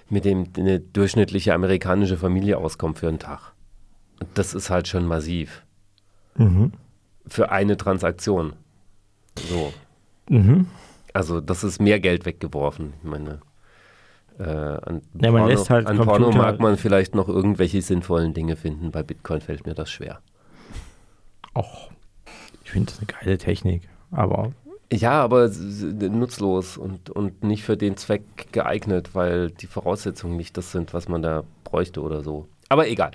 [0.09, 3.53] mit dem eine durchschnittliche amerikanische Familie auskommt für einen Tag.
[4.21, 5.63] Und das ist halt schon massiv.
[6.37, 6.73] Mhm.
[7.27, 8.53] Für eine Transaktion.
[9.49, 9.73] So.
[10.29, 10.67] Mhm.
[11.13, 12.93] Also, das ist mehr Geld weggeworfen.
[13.03, 13.41] Ich meine,
[14.41, 18.91] äh, an, ja, Porno, halt an Porno mag man vielleicht noch irgendwelche sinnvollen Dinge finden.
[18.91, 20.21] Bei Bitcoin fällt mir das schwer.
[21.55, 21.91] Och,
[22.65, 24.53] ich finde das eine geile Technik, aber.
[24.93, 30.73] Ja, aber nutzlos und, und nicht für den Zweck geeignet, weil die Voraussetzungen nicht das
[30.73, 32.49] sind, was man da bräuchte oder so.
[32.69, 33.13] Aber egal.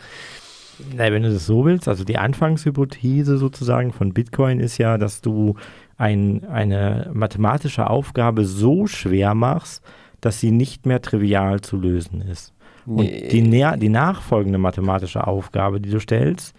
[0.93, 5.21] Na, wenn du das so willst, also die Anfangshypothese sozusagen von Bitcoin ist ja, dass
[5.21, 5.55] du
[5.97, 9.83] ein, eine mathematische Aufgabe so schwer machst,
[10.25, 12.53] dass sie nicht mehr trivial zu lösen ist.
[12.87, 16.55] Und die, die nachfolgende mathematische Aufgabe, die du stellst,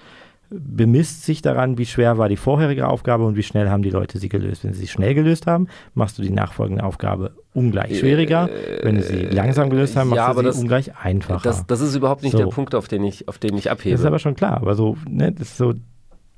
[0.51, 4.19] bemisst sich daran, wie schwer war die vorherige Aufgabe und wie schnell haben die Leute
[4.19, 4.65] sie gelöst.
[4.65, 8.49] Wenn sie sie schnell gelöst haben, machst du die nachfolgende Aufgabe ungleich schwieriger.
[8.49, 11.43] Äh, Wenn sie langsam gelöst haben, machst ja, du sie das, ungleich einfacher.
[11.43, 12.39] Das, das, ist überhaupt nicht so.
[12.39, 13.95] der Punkt, auf den ich, auf den ich abhebe.
[13.95, 14.59] Das ist aber schon klar.
[14.59, 15.75] Aber so, ne, das ist so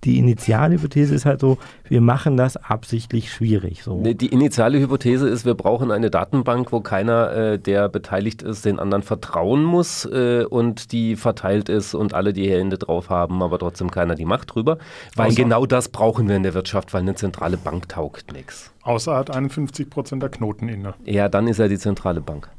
[0.05, 1.59] die initiale Hypothese ist halt so,
[1.89, 3.83] wir machen das absichtlich schwierig.
[3.83, 4.01] So.
[4.03, 8.79] Die initiale Hypothese ist, wir brauchen eine Datenbank, wo keiner, äh, der beteiligt ist, den
[8.79, 13.59] anderen vertrauen muss äh, und die verteilt ist und alle die Hände drauf haben, aber
[13.59, 14.79] trotzdem keiner die Macht drüber.
[15.17, 18.73] Weil Außer genau das brauchen wir in der Wirtschaft, weil eine zentrale Bank taugt nichts.
[18.83, 20.95] Außer er hat 51 Prozent der Knoten inne.
[21.05, 22.51] Ja, dann ist er die zentrale Bank.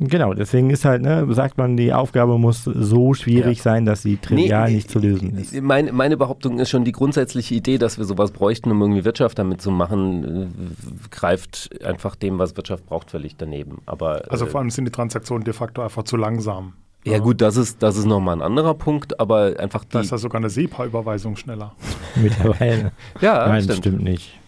[0.00, 3.64] Genau, deswegen ist halt, ne, sagt man, die Aufgabe muss so schwierig ja.
[3.64, 5.60] sein, dass sie trivial nee, nicht zu lösen ist.
[5.60, 9.38] Meine, meine Behauptung ist schon, die grundsätzliche Idee, dass wir sowas bräuchten, um irgendwie Wirtschaft
[9.40, 13.82] damit zu machen, äh, greift einfach dem, was Wirtschaft braucht, völlig daneben.
[13.86, 16.74] Aber, also äh, vor allem sind die Transaktionen de facto einfach zu langsam.
[17.04, 19.92] Ja, ja, gut, das ist, das ist nochmal ein anderer Punkt, aber einfach die.
[19.92, 21.74] Da ist ja sogar eine SEPA-Überweisung schneller.
[22.16, 22.92] Mittlerweile.
[23.20, 23.78] ja, Nein, stimmt.
[23.78, 24.38] stimmt nicht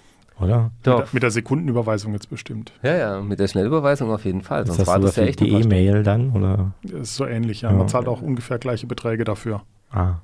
[0.41, 0.71] oder?
[0.83, 0.99] Doch.
[0.99, 2.73] Mit der, mit der, Sekundenüberweisung jetzt bestimmt.
[2.83, 4.67] Ja, ja, mit der Schnellüberweisung auf jeden Fall.
[4.67, 6.73] Sonst das war das ja echt die E-Mail dann, oder?
[6.83, 7.73] Das ist so ähnlich, ja.
[7.73, 9.63] Man zahlt auch ungefähr gleiche Beträge dafür.
[9.91, 10.15] Ah.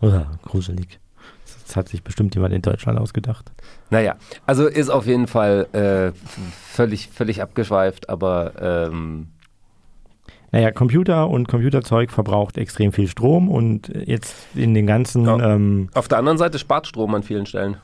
[0.00, 1.00] Oder gruselig.
[1.66, 3.52] Das hat sich bestimmt jemand in Deutschland ausgedacht.
[3.90, 6.12] Naja, also ist auf jeden Fall äh,
[6.50, 8.52] völlig, völlig abgeschweift, aber
[8.90, 9.28] ähm
[10.50, 15.26] naja, Computer und Computerzeug verbraucht extrem viel Strom und jetzt in den ganzen.
[15.26, 15.54] Ja.
[15.54, 17.76] Ähm, auf der anderen Seite spart Strom an vielen Stellen.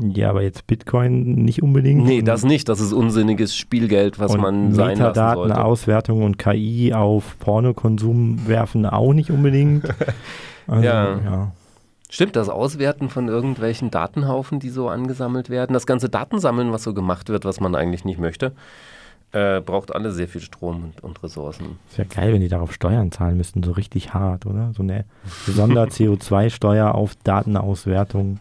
[0.00, 2.04] Ja, aber jetzt Bitcoin nicht unbedingt.
[2.04, 2.68] Nee, das nicht.
[2.68, 5.64] Das ist unsinniges Spielgeld, was man sein lassen sollte.
[5.64, 9.84] Auswertung und KI auf Pornokonsum werfen auch nicht unbedingt.
[10.68, 11.18] Also, ja.
[11.24, 11.52] ja.
[12.10, 16.92] Stimmt, das Auswerten von irgendwelchen Datenhaufen, die so angesammelt werden, das ganze Datensammeln, was so
[16.92, 18.50] gemacht wird, was man eigentlich nicht möchte,
[19.30, 21.78] äh, braucht alle sehr viel Strom und, und Ressourcen.
[21.88, 24.72] Das wäre geil, wenn die darauf Steuern zahlen müssten, so richtig hart, oder?
[24.76, 25.04] So eine
[25.46, 28.40] Sonder-CO2-Steuer auf Datenauswertung.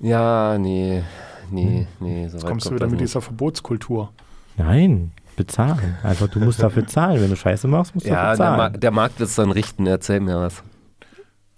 [0.00, 1.02] Ja, nee,
[1.50, 2.28] nee, nee.
[2.28, 4.12] So Jetzt kommst du wieder mit dieser Verbotskultur.
[4.56, 5.96] Nein, bezahlen.
[6.02, 7.20] Einfach, du musst dafür zahlen.
[7.20, 8.58] Wenn du Scheiße machst, musst du ja, dafür zahlen.
[8.58, 9.86] Ja, der, der, Markt wird es dann richten.
[9.86, 10.62] Erzähl mir was.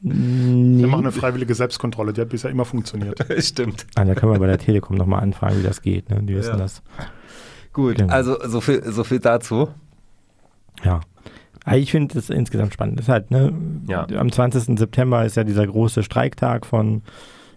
[0.02, 0.80] Nee.
[0.80, 2.12] Wir machen eine freiwillige Selbstkontrolle.
[2.12, 3.24] Die hat bisher immer funktioniert.
[3.44, 3.86] Stimmt.
[3.96, 6.08] Ah, da können wir bei der Telekom nochmal anfragen, wie das geht.
[6.08, 6.22] Ne?
[6.22, 6.56] Die wissen ja.
[6.56, 6.82] das.
[7.72, 8.12] Gut, genau.
[8.12, 9.68] also so viel, so viel dazu.
[10.82, 11.00] Ja.
[11.64, 12.98] Ah, ich finde es insgesamt spannend.
[12.98, 13.52] Das ist halt, ne,
[13.86, 14.06] ja.
[14.16, 14.78] Am 20.
[14.78, 17.02] September ist ja dieser große Streiktag von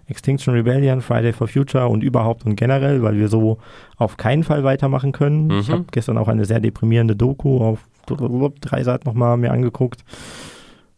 [0.08, 3.58] Extinction Rebellion, Friday for Future und überhaupt und generell, weil wir so
[3.98, 5.48] auf keinen Fall weitermachen können.
[5.48, 5.60] Mhm.
[5.60, 10.04] Ich habe gestern auch eine sehr deprimierende Doku auf drei Seiten nochmal mir angeguckt.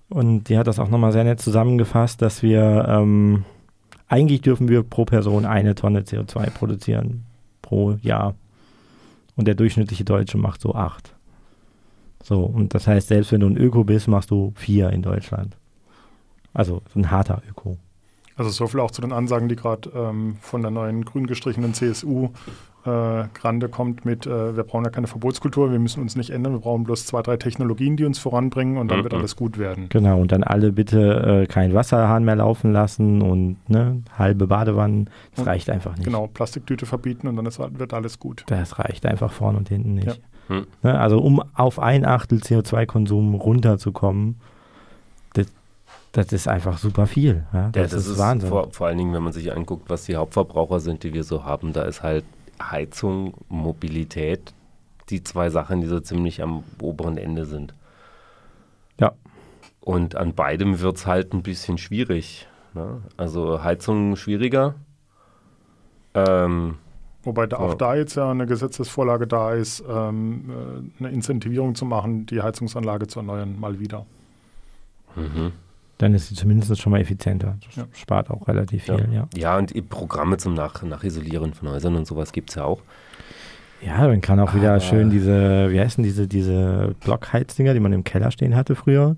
[0.09, 3.43] Und die hat das auch nochmal sehr nett zusammengefasst, dass wir ähm,
[4.07, 7.25] eigentlich dürfen wir pro Person eine Tonne CO2 produzieren
[7.61, 8.35] pro Jahr.
[9.35, 11.13] Und der durchschnittliche Deutsche macht so acht.
[12.23, 15.57] So, und das heißt, selbst wenn du ein Öko bist, machst du vier in Deutschland.
[16.53, 17.77] Also ein harter Öko.
[18.37, 21.73] Also so viel auch zu den Ansagen, die gerade ähm, von der neuen grün gestrichenen
[21.73, 22.29] CSU
[22.85, 26.53] äh, Grande kommt mit, äh, wir brauchen ja keine Verbotskultur, wir müssen uns nicht ändern,
[26.53, 29.03] wir brauchen bloß zwei, drei Technologien, die uns voranbringen und dann mhm.
[29.03, 29.87] wird alles gut werden.
[29.89, 35.09] Genau, und dann alle bitte äh, keinen Wasserhahn mehr laufen lassen und ne, halbe Badewannen,
[35.31, 36.05] das und, reicht einfach nicht.
[36.05, 38.43] Genau, Plastiktüte verbieten und dann ist, wird alles gut.
[38.47, 40.21] Das reicht einfach vorne und hinten nicht.
[40.49, 40.55] Ja.
[40.55, 40.67] Mhm.
[40.83, 44.35] Ne, also um auf ein Achtel CO2-Konsum runterzukommen,
[46.15, 47.45] das ist einfach super viel.
[47.53, 47.69] Ja?
[47.69, 48.49] Das, ja, das ist, ist, Wahnsinn.
[48.49, 51.43] Vor, vor, allen Dingen, wenn man sich anguckt, was die Hauptverbraucher sind, die wir so
[51.43, 52.23] haben, da ist halt
[52.61, 54.53] Heizung, Mobilität
[55.09, 57.73] die zwei Sachen, die so ziemlich am oberen Ende sind.
[58.99, 59.13] Ja.
[59.81, 62.47] Und an beidem wird es halt ein bisschen schwierig.
[62.73, 63.01] Ne?
[63.17, 64.75] Also Heizung schwieriger.
[66.15, 66.77] Ähm,
[67.23, 67.75] Wobei da auch ja.
[67.75, 73.07] da jetzt ja eine Gesetzesvorlage da ist, ähm, äh, eine Incentivierung zu machen, die Heizungsanlage
[73.07, 74.05] zu erneuern, mal wieder.
[75.15, 75.51] Mhm.
[75.97, 77.57] Dann ist sie zumindest schon mal effizienter.
[77.65, 77.85] Das ja.
[77.93, 79.13] spart auch relativ viel, ja.
[79.13, 82.81] Ja, ja und Programme zum Nach Nachisolieren von Häusern und sowas gibt es ja auch.
[83.81, 87.93] Ja, man kann auch Aber wieder schön diese, wie heißen diese, diese Blockheizdinger, die man
[87.93, 89.15] im Keller stehen hatte früher.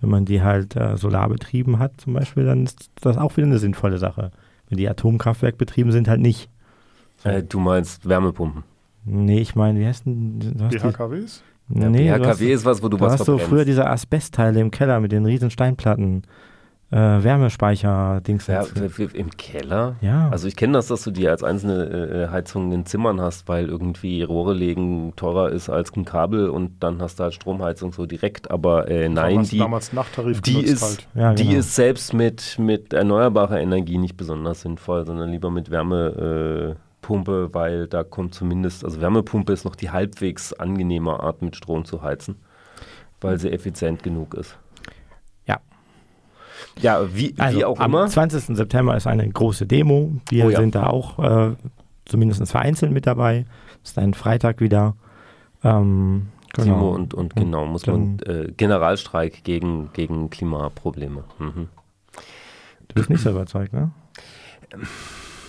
[0.00, 3.46] Wenn man die halt äh, solar betrieben hat zum Beispiel, dann ist das auch wieder
[3.46, 4.30] eine sinnvolle Sache.
[4.68, 6.50] Wenn die Atomkraftwerk betrieben sind, halt nicht.
[7.18, 7.30] So.
[7.30, 8.62] Äh, du meinst Wärmepumpen?
[9.04, 10.40] Nee, ich meine, wie heißt denn?
[10.40, 11.42] Die HKWs?
[11.68, 14.70] Ja, nee, BHKW ist was, wo du, du was hast so früher diese Asbestteile im
[14.70, 16.22] Keller mit den riesen Steinplatten.
[16.92, 18.46] Äh, Wärmespeicher-Dings.
[18.46, 18.64] Ja,
[19.12, 19.96] im Keller?
[20.00, 20.28] Ja.
[20.28, 23.66] Also ich kenne das, dass du die als einzelne äh, Heizungen in Zimmern hast, weil
[23.66, 28.06] irgendwie Rohre legen teurer ist als ein Kabel und dann hast du halt Stromheizung so
[28.06, 28.52] direkt.
[28.52, 31.08] Aber äh, nein, die, damals Nachttarif die, ist, halt.
[31.14, 31.58] ja, die genau.
[31.58, 37.50] ist selbst mit, mit erneuerbarer Energie nicht besonders sinnvoll, sondern lieber mit Wärme äh, Wärmepumpe,
[37.52, 42.02] weil da kommt zumindest, also Wärmepumpe ist noch die halbwegs angenehme Art, mit Strom zu
[42.02, 42.36] heizen,
[43.20, 44.58] weil sie effizient genug ist.
[45.46, 45.60] Ja.
[46.80, 48.02] Ja, wie, also, wie auch am immer.
[48.02, 48.56] Am 20.
[48.56, 50.12] September ist eine große Demo.
[50.28, 50.60] Wir oh ja.
[50.60, 51.54] sind da auch äh,
[52.04, 53.46] zumindest vereinzelt mit dabei.
[53.82, 54.96] Ist ein Freitag wieder.
[55.62, 56.64] Ähm, genau.
[56.64, 61.24] Timo und, und genau, muss man äh, Generalstreik gegen, gegen Klimaprobleme.
[61.38, 61.68] Mhm.
[62.88, 63.90] Du bist nicht so überzeugt, ne?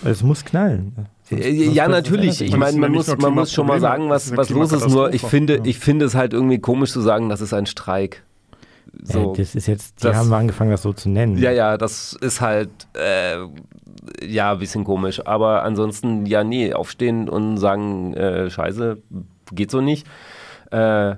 [0.04, 1.08] Es muss knallen.
[1.28, 2.40] Sonst, äh, ja, sonst natürlich.
[2.40, 4.88] Ich meine, man, muss, man muss schon mal sagen, was, was los ist.
[4.88, 8.24] Nur ich finde, ich finde es halt irgendwie komisch zu sagen, das ist ein Streik.
[9.02, 11.36] So, ja, das ist jetzt, die das, haben angefangen, das so zu nennen.
[11.36, 13.36] Ja, ja, das ist halt, äh,
[14.26, 15.24] ja, ein bisschen komisch.
[15.26, 18.98] Aber ansonsten, ja, nee, aufstehen und sagen, äh, scheiße,
[19.52, 20.06] geht so nicht,
[20.70, 21.16] äh,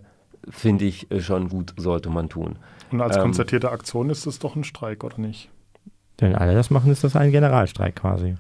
[0.49, 2.59] finde ich schon gut, sollte man tun.
[2.90, 5.49] Und als ähm, konzertierte Aktion ist es doch ein Streik, oder nicht?
[6.18, 8.35] Wenn alle das machen, ist das ein Generalstreik quasi.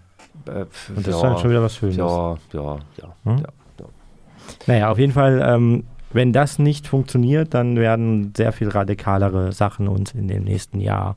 [0.50, 1.96] Äh, Und das ja, ist dann schon wieder was Schönes.
[1.96, 3.14] Ja, ja, ja.
[3.24, 3.38] Hm?
[3.38, 3.86] ja, ja.
[4.66, 9.88] Naja, auf jeden Fall, ähm, wenn das nicht funktioniert, dann werden sehr viel radikalere Sachen
[9.88, 11.16] uns in dem nächsten Jahr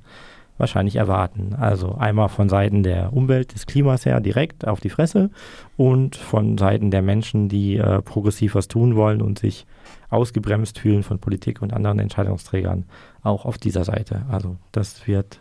[0.57, 1.55] wahrscheinlich erwarten.
[1.59, 5.31] Also einmal von Seiten der Umwelt, des Klimas her direkt auf die Fresse
[5.77, 9.65] und von Seiten der Menschen, die äh, progressiv was tun wollen und sich
[10.09, 12.85] ausgebremst fühlen von Politik und anderen Entscheidungsträgern
[13.23, 14.25] auch auf dieser Seite.
[14.29, 15.39] Also das wird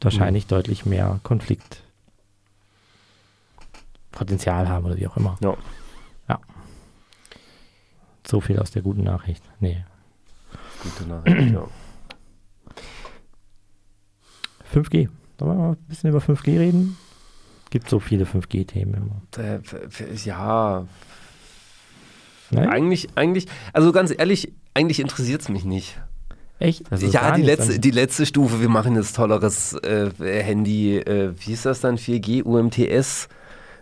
[0.00, 0.48] wahrscheinlich mhm.
[0.48, 1.84] deutlich mehr Konflikt
[4.12, 5.36] Potenzial haben oder wie auch immer.
[5.42, 5.56] Ja.
[6.28, 6.40] Ja.
[8.26, 9.42] So viel aus der guten Nachricht.
[9.58, 9.84] Nee.
[10.82, 11.66] Gute Nachricht, ja.
[14.72, 15.08] 5G.
[15.38, 16.96] Sollen wir mal ein bisschen über 5G reden?
[17.70, 19.22] Gibt so viele 5G-Themen immer.
[19.42, 19.60] Äh,
[20.24, 20.86] ja.
[22.50, 22.68] Nein?
[22.68, 25.98] Eigentlich, eigentlich, also ganz ehrlich, eigentlich interessiert es mich nicht.
[26.58, 26.92] Echt?
[26.92, 31.52] Also ja, die letzte, die letzte Stufe, wir machen jetzt tolleres äh, Handy, äh, wie
[31.52, 31.96] ist das dann?
[31.96, 33.28] 4G, UMTS.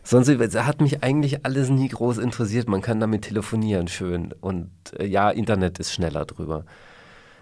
[0.03, 2.69] Sonst hat mich eigentlich alles nie groß interessiert.
[2.69, 4.35] Man kann damit telefonieren, schön.
[4.41, 6.65] Und äh, ja, Internet ist schneller drüber.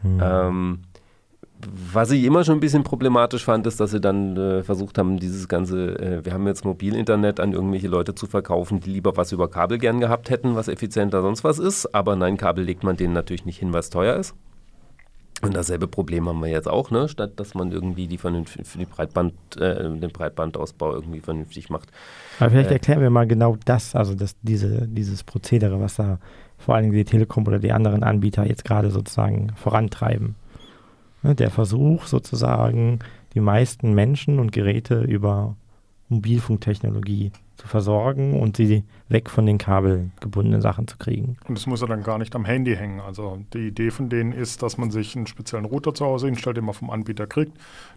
[0.02, 0.20] Hm.
[0.22, 0.78] Ähm,
[1.92, 5.18] was ich immer schon ein bisschen problematisch fand, ist, dass sie dann äh, versucht haben,
[5.18, 9.32] dieses ganze, äh, wir haben jetzt Mobilinternet an irgendwelche Leute zu verkaufen, die lieber was
[9.32, 11.94] über Kabel gern gehabt hätten, was effizienter sonst was ist.
[11.94, 14.34] Aber nein, Kabel legt man denen natürlich nicht hin, was teuer ist.
[15.40, 17.08] Und dasselbe Problem haben wir jetzt auch, ne?
[17.08, 21.90] statt dass man irgendwie die für die Breitband, äh, den Breitbandausbau irgendwie vernünftig macht.
[22.40, 26.18] Aber vielleicht äh, erklären wir mal genau das, also das, diese, dieses Prozedere, was da
[26.58, 30.34] vor allem die Telekom oder die anderen Anbieter jetzt gerade sozusagen vorantreiben.
[31.22, 31.34] Ne?
[31.36, 32.98] Der Versuch sozusagen,
[33.34, 35.56] die meisten Menschen und Geräte über
[36.08, 41.36] Mobilfunktechnologie zu versorgen und sie weg von den kabelgebundenen Sachen zu kriegen.
[41.48, 43.00] Und das muss ja dann gar nicht am Handy hängen.
[43.00, 46.56] Also die Idee von denen ist, dass man sich einen speziellen Router zu Hause hinstellt,
[46.56, 47.52] den man vom Anbieter kriegt,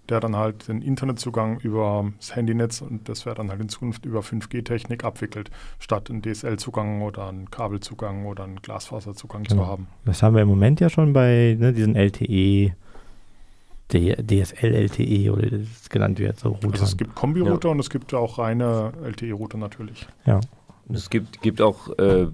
[0.09, 4.05] der dann halt den Internetzugang über das Handynetz und das wäre dann halt in Zukunft
[4.05, 9.63] über 5G-Technik abwickelt, statt einen DSL-Zugang oder einen Kabelzugang oder einen Glasfaserzugang genau.
[9.63, 9.87] zu haben.
[10.05, 12.73] Das haben wir im Moment ja schon bei ne, diesen LTE
[13.91, 16.71] DSL LTE oder das genannt wird, so Router.
[16.71, 17.71] Also es gibt Kombi-Router ja.
[17.73, 20.07] und es gibt auch reine LTE-Router natürlich.
[20.25, 20.39] Ja.
[20.93, 22.27] Es gibt, gibt auch äh,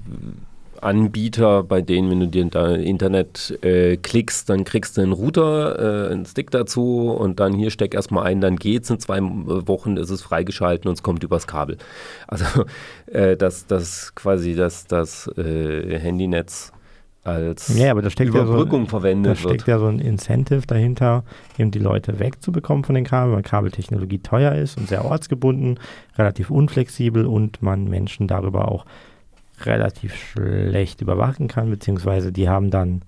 [0.82, 6.08] Anbieter, bei denen, wenn du dir da Internet äh, klickst, dann kriegst du einen Router,
[6.10, 8.90] äh, einen Stick dazu und dann hier steck erstmal ein, dann geht's.
[8.90, 11.78] In zwei Wochen ist es freigeschalten und es kommt übers Kabel.
[12.28, 12.66] Also
[13.08, 16.72] äh, das, das quasi das, das äh, Handynetz
[17.28, 20.66] als ja, aber da steckt Überbrückung ja so, verwendet Da steckt ja so ein Incentive
[20.66, 21.24] dahinter,
[21.58, 25.80] eben die Leute wegzubekommen von den Kabeln, weil Kabeltechnologie teuer ist und sehr ortsgebunden,
[26.18, 28.86] relativ unflexibel und man Menschen darüber auch
[29.62, 33.02] relativ schlecht überwachen kann, beziehungsweise die haben dann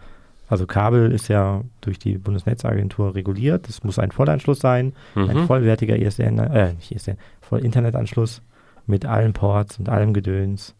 [0.48, 3.70] Also Kabel ist ja durch die Bundesnetzagentur reguliert.
[3.70, 5.30] Es muss ein Vollanschluss sein, mhm.
[5.30, 8.42] ein vollwertiger ISDN, äh, nicht ISDN, voll Internetanschluss
[8.88, 10.74] mit allen Ports und allem Gedöns.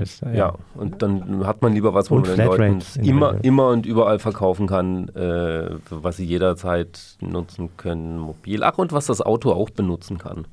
[0.00, 0.32] Ist, ja.
[0.32, 0.54] ja.
[0.74, 4.18] und dann hat man lieber was, wo und man den Leuten immer, immer und überall
[4.18, 8.62] verkaufen kann, äh, was sie jederzeit nutzen können, mobil.
[8.62, 10.46] Ach, und was das Auto auch benutzen kann.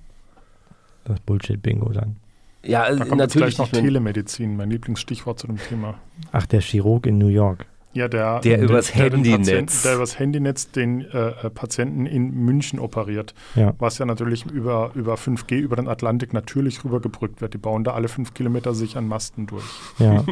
[1.05, 2.17] Das Bullshit-Bingo dann.
[2.63, 5.95] Ja, da kommt natürlich noch Telemedizin, mein Lieblingsstichwort zu dem Thema.
[6.31, 7.65] Ach, der Chirurg in New York.
[7.93, 9.81] Ja, der, der übers der Handynetz.
[9.81, 13.33] Der übers Handynetz den äh, äh, Patienten in München operiert.
[13.55, 13.73] Ja.
[13.79, 17.53] Was ja natürlich über, über 5G über den Atlantik natürlich rübergebrückt wird.
[17.53, 19.65] Die bauen da alle fünf Kilometer sich an Masten durch.
[19.97, 20.23] Ja.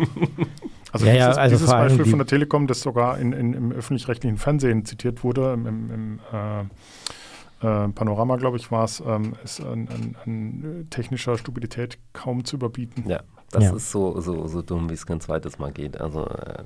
[0.91, 4.37] also, ja, dieses, also dieses Beispiel von der Telekom, das sogar in, in, im öffentlich-rechtlichen
[4.37, 6.61] Fernsehen zitiert wurde, im, im, im äh,
[7.61, 12.57] äh, Panorama, glaube ich, war es, ähm, ist an, an, an, technischer Stupidität kaum zu
[12.57, 13.09] überbieten.
[13.09, 13.21] Ja,
[13.55, 13.75] das ja.
[13.75, 15.99] ist so, so, so dumm, wie es kein zweites Mal geht.
[15.99, 16.63] Also, äh,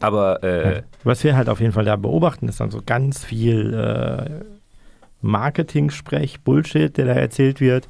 [0.00, 3.74] aber äh, was wir halt auf jeden Fall da beobachten, ist dann so ganz viel
[3.74, 4.44] äh,
[5.20, 7.88] Marketing-Sprech, Bullshit, der da erzählt wird.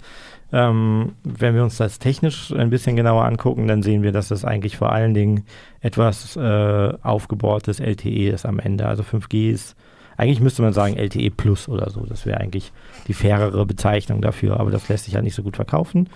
[0.51, 4.45] Ähm, wenn wir uns das technisch ein bisschen genauer angucken, dann sehen wir, dass das
[4.45, 5.45] eigentlich vor allen Dingen
[5.81, 8.87] etwas äh, aufgebohrtes LTE ist am Ende.
[8.87, 9.77] Also 5G ist
[10.19, 12.05] eigentlich müsste man sagen LTE Plus oder so.
[12.05, 12.73] Das wäre eigentlich
[13.07, 16.09] die fairere Bezeichnung dafür, aber das lässt sich ja halt nicht so gut verkaufen.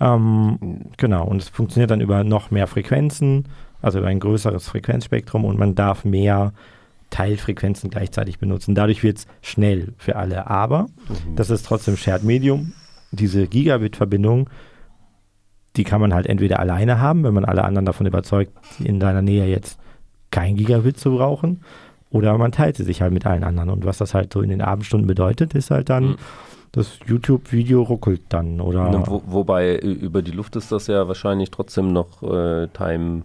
[0.00, 0.58] Ähm,
[0.96, 3.48] genau, und es funktioniert dann über noch mehr Frequenzen,
[3.80, 6.52] also über ein größeres Frequenzspektrum und man darf mehr
[7.10, 8.74] Teilfrequenzen gleichzeitig benutzen.
[8.74, 11.36] Dadurch wird es schnell für alle, aber mhm.
[11.36, 12.72] das ist trotzdem Shared Medium.
[13.12, 14.50] Diese Gigabit-Verbindung,
[15.76, 19.22] die kann man halt entweder alleine haben, wenn man alle anderen davon überzeugt, in deiner
[19.22, 19.78] Nähe jetzt
[20.30, 21.62] kein Gigabit zu brauchen,
[22.10, 23.70] oder man teilt sie sich halt mit allen anderen.
[23.70, 26.16] Und was das halt so in den Abendstunden bedeutet, ist halt dann, mhm.
[26.76, 28.60] Das YouTube-Video ruckelt dann.
[28.60, 33.22] Oder Wo, wobei über die Luft ist das ja wahrscheinlich trotzdem noch äh, Time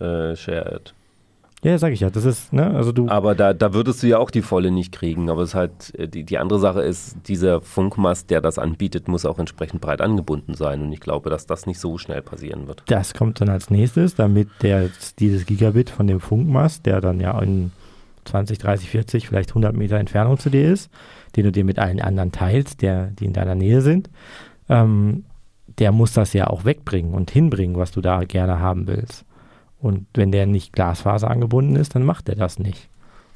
[0.00, 0.92] äh, Shared.
[1.62, 2.10] Ja, sag ich ja.
[2.10, 3.08] Das ist, ne, also du.
[3.08, 5.30] Aber da, da würdest du ja auch die volle nicht kriegen.
[5.30, 9.08] Aber es ist halt, äh, die, die andere Sache ist, dieser Funkmast, der das anbietet,
[9.08, 10.82] muss auch entsprechend breit angebunden sein.
[10.82, 12.82] Und ich glaube, dass das nicht so schnell passieren wird.
[12.86, 17.38] Das kommt dann als nächstes, damit der, dieses Gigabit von dem Funkmast, der dann ja
[17.40, 17.70] in
[18.24, 20.90] 20, 30, 40, vielleicht 100 Meter Entfernung zu dir ist,
[21.36, 24.10] den du dir mit allen anderen teilst, der, die in deiner Nähe sind,
[24.68, 25.24] ähm,
[25.78, 29.24] der muss das ja auch wegbringen und hinbringen, was du da gerne haben willst.
[29.80, 32.88] Und wenn der nicht Glasfaser angebunden ist, dann macht er das nicht.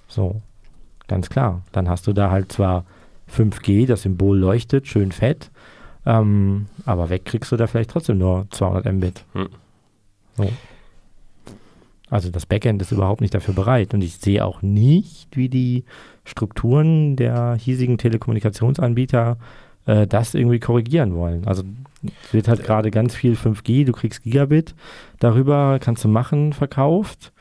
[0.09, 0.42] So,
[1.09, 1.62] ganz klar.
[1.73, 2.85] Dann hast du da halt zwar
[3.35, 5.51] 5G, das Symbol leuchtet, schön fett,
[6.05, 9.25] ähm, aber weg kriegst du da vielleicht trotzdem nur 200 Mbit.
[9.33, 9.49] Hm.
[10.37, 10.51] So.
[12.11, 13.95] Also das Backend ist überhaupt nicht dafür bereit.
[13.95, 15.85] Und ich sehe auch nicht, wie die
[16.25, 19.38] Strukturen der hiesigen Telekommunikationsanbieter
[19.87, 21.47] äh, das irgendwie korrigieren wollen.
[21.47, 21.62] Also
[22.27, 24.75] es wird halt gerade ganz viel 5G, du kriegst Gigabit,
[25.19, 27.33] darüber kannst du machen, verkauft.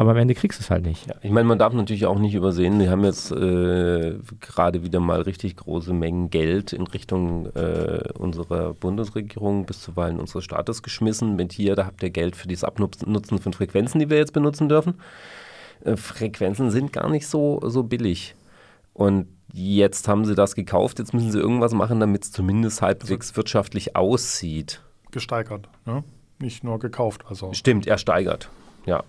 [0.00, 1.06] Aber am Ende kriegst du es halt nicht.
[1.08, 4.98] Ja, ich meine, man darf natürlich auch nicht übersehen, wir haben jetzt äh, gerade wieder
[4.98, 11.36] mal richtig große Mengen Geld in Richtung äh, unserer Bundesregierung, bis zuweilen unseres Staates geschmissen.
[11.36, 14.70] Mit hier, da habt ihr Geld für dieses Abnutzen von Frequenzen, die wir jetzt benutzen
[14.70, 14.94] dürfen.
[15.84, 18.34] Äh, Frequenzen sind gar nicht so, so billig.
[18.94, 23.28] Und jetzt haben sie das gekauft, jetzt müssen sie irgendwas machen, damit es zumindest halbwegs
[23.32, 24.80] also wirtschaftlich aussieht.
[25.10, 26.04] Gesteigert, ne?
[26.38, 27.26] nicht nur gekauft.
[27.28, 27.52] Also.
[27.52, 28.48] Stimmt, er steigert,
[28.86, 29.04] ja.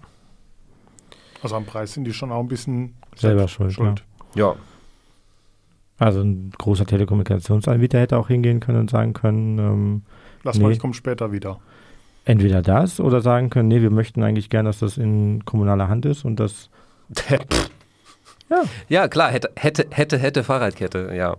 [1.44, 3.74] Also am Preis sind die schon auch ein bisschen selber schuld.
[3.74, 4.04] schuld.
[4.36, 4.48] Ja.
[4.50, 4.56] ja.
[5.98, 10.02] Also ein großer Telekommunikationsanbieter hätte auch hingehen können und sagen können, ähm,
[10.44, 11.60] lass nee, mal, ich komme später wieder.
[12.26, 16.06] Entweder das oder sagen können, nee, wir möchten eigentlich gerne, dass das in kommunaler Hand
[16.06, 16.70] ist und das.
[17.30, 17.40] ja.
[18.90, 21.36] ja, klar, hätte, hätte, hätte, hätte Fahrradkette, ja.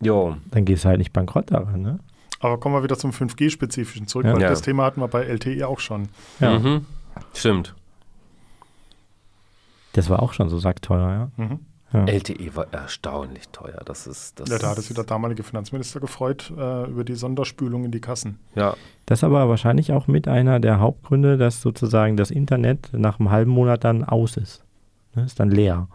[0.00, 0.36] Jo.
[0.50, 1.98] Dann gehst du halt nicht bankrott daran, ne?
[2.40, 4.32] Aber kommen wir wieder zum 5G-spezifischen zurück, ja.
[4.32, 4.48] weil ja.
[4.48, 6.08] das Thema hatten wir bei LTE auch schon.
[6.40, 6.58] Ja.
[6.58, 6.86] Mhm.
[7.34, 7.74] Stimmt.
[9.92, 11.44] Das war auch schon so sackteuer, ja.
[11.44, 11.60] Mhm.
[11.92, 12.04] Ja.
[12.04, 13.80] LTE war erstaunlich teuer.
[13.84, 17.84] Das ist, das ja, da hat sich der damalige Finanzminister gefreut äh, über die Sonderspülung
[17.84, 18.38] in die Kassen.
[18.54, 18.76] Ja.
[19.06, 23.30] Das ist aber wahrscheinlich auch mit einer der Hauptgründe, dass sozusagen das Internet nach einem
[23.30, 24.64] halben Monat dann aus ist.
[25.16, 25.88] Ne, ist dann leer.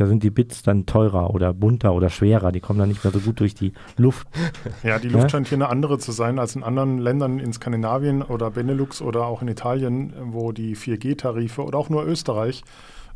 [0.00, 2.52] Da, sind die Bits dann teurer oder bunter oder schwerer.
[2.52, 4.26] Die kommen dann nicht mehr so gut durch die Luft.
[4.82, 5.28] Ja, die Luft ja?
[5.28, 9.26] scheint hier eine andere zu sein als in anderen Ländern in Skandinavien oder Benelux oder
[9.26, 12.62] auch in Italien, wo die 4G-Tarife oder auch nur Österreich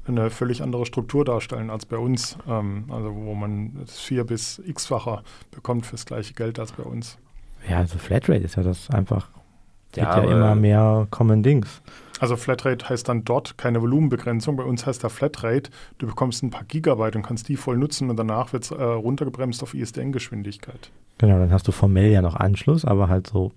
[0.07, 2.37] eine völlig andere Struktur darstellen als bei uns.
[2.49, 7.19] Ähm, also wo man das vier- bis x-facher bekommt fürs gleiche Geld als bei uns.
[7.69, 9.29] Ja, also Flatrate ist ja das einfach.
[9.97, 11.81] Ja, ja immer mehr Common Dings.
[12.21, 14.57] Also Flatrate heißt dann dort keine Volumenbegrenzung.
[14.57, 18.09] Bei uns heißt der Flatrate, du bekommst ein paar Gigabyte und kannst die voll nutzen
[18.09, 20.91] und danach wird es äh, runtergebremst auf ISDN-Geschwindigkeit.
[21.19, 23.53] Genau, dann hast du formell ja noch Anschluss, aber halt so.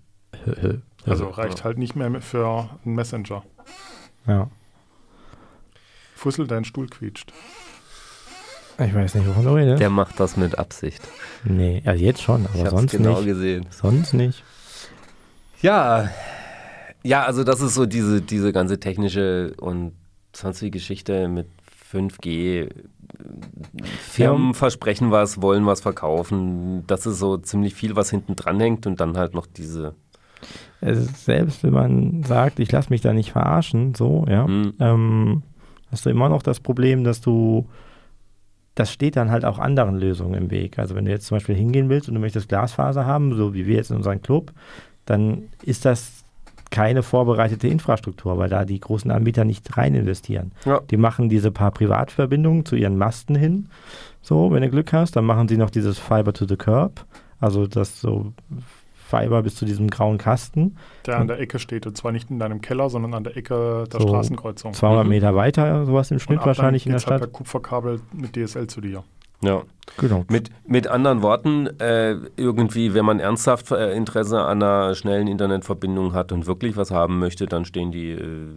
[1.05, 3.43] also reicht halt nicht mehr für einen Messenger.
[4.25, 4.49] Ja.
[6.15, 7.31] Fussel, dein Stuhl quietscht.
[8.79, 9.81] Ich weiß nicht, wovon du redest.
[9.81, 11.01] Der macht das mit Absicht.
[11.43, 13.25] Nee, also jetzt schon, aber ich sonst genau nicht.
[13.25, 13.65] gesehen.
[13.71, 14.43] Sonst nicht.
[15.61, 16.09] Ja,
[17.07, 19.93] ja, also das ist so diese, diese ganze technische und
[20.33, 21.47] sonstige Geschichte mit
[21.91, 22.69] 5G.
[24.01, 24.53] Firmen ja.
[24.53, 26.83] versprechen was, wollen was verkaufen.
[26.87, 29.95] Das ist so ziemlich viel, was hinten dran hängt und dann halt noch diese.
[30.81, 34.73] Also selbst wenn man sagt, ich lasse mich da nicht verarschen, so, ja, mhm.
[34.79, 35.43] ähm,
[35.89, 37.67] hast du immer noch das Problem, dass du
[38.75, 40.77] das steht dann halt auch anderen Lösungen im Weg.
[40.77, 43.65] Also wenn du jetzt zum Beispiel hingehen willst und du möchtest Glasfaser haben, so wie
[43.65, 44.51] wir jetzt in unserem Club,
[45.05, 46.16] dann ist das
[46.77, 50.51] keine vorbereitete Infrastruktur, weil da die großen Anbieter nicht rein investieren.
[50.63, 50.79] Ja.
[50.91, 53.69] Die machen diese paar Privatverbindungen zu ihren Masten hin.
[54.21, 57.03] So, wenn du Glück hast, dann machen sie noch dieses Fiber to the Curb,
[57.39, 58.31] also das so
[58.93, 60.77] Fiber bis zu diesem grauen Kasten.
[61.07, 63.85] Der an der Ecke steht, und zwar nicht in deinem Keller, sondern an der Ecke
[63.91, 64.73] der so Straßenkreuzung.
[64.73, 65.09] 200 mhm.
[65.09, 67.21] Meter weiter, sowas im Schnitt wahrscheinlich in der Stadt.
[67.21, 69.03] Halt per Kupferkabel mit DSL zu dir.
[69.41, 69.63] Ja,
[69.97, 70.25] genau.
[70.29, 76.13] Mit, mit anderen Worten, äh, irgendwie, wenn man ernsthaft äh, Interesse an einer schnellen Internetverbindung
[76.13, 78.47] hat und wirklich was haben möchte, dann stehen die äh,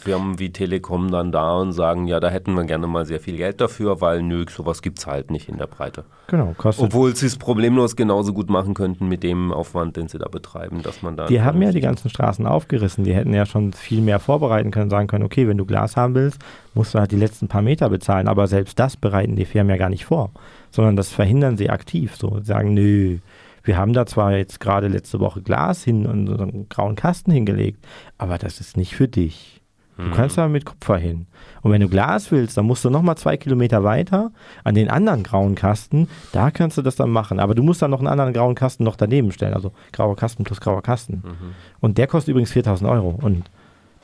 [0.00, 3.36] Firmen wie Telekom dann da und sagen, ja, da hätten wir gerne mal sehr viel
[3.36, 6.04] Geld dafür, weil nö, sowas gibt es halt nicht in der Breite.
[6.28, 6.86] Genau, kostet.
[6.86, 10.82] Obwohl sie es problemlos genauso gut machen könnten mit dem Aufwand, den sie da betreiben,
[10.82, 11.26] dass man da.
[11.26, 14.90] Die haben ja die ganzen Straßen aufgerissen, die hätten ja schon viel mehr vorbereiten können,
[14.90, 16.40] sagen können, okay, wenn du Glas haben willst,
[16.74, 19.76] musst du halt die letzten paar Meter bezahlen, aber selbst das bereiten die Firmen ja
[19.76, 20.30] gar nicht vor,
[20.70, 23.18] sondern das verhindern sie aktiv, so sagen, nö,
[23.62, 27.30] wir haben da zwar jetzt gerade letzte Woche Glas hin und so einen grauen Kasten
[27.30, 27.86] hingelegt,
[28.18, 29.59] aber das ist nicht für dich.
[30.00, 30.14] Du mhm.
[30.14, 31.26] kannst da mit Kupfer hin.
[31.62, 34.30] Und wenn du Glas willst, dann musst du nochmal zwei Kilometer weiter
[34.64, 36.08] an den anderen grauen Kasten.
[36.32, 37.38] Da kannst du das dann machen.
[37.38, 39.54] Aber du musst dann noch einen anderen grauen Kasten noch daneben stellen.
[39.54, 41.22] Also grauer Kasten plus grauer Kasten.
[41.24, 41.54] Mhm.
[41.80, 43.18] Und der kostet übrigens 4000 Euro.
[43.20, 43.50] Und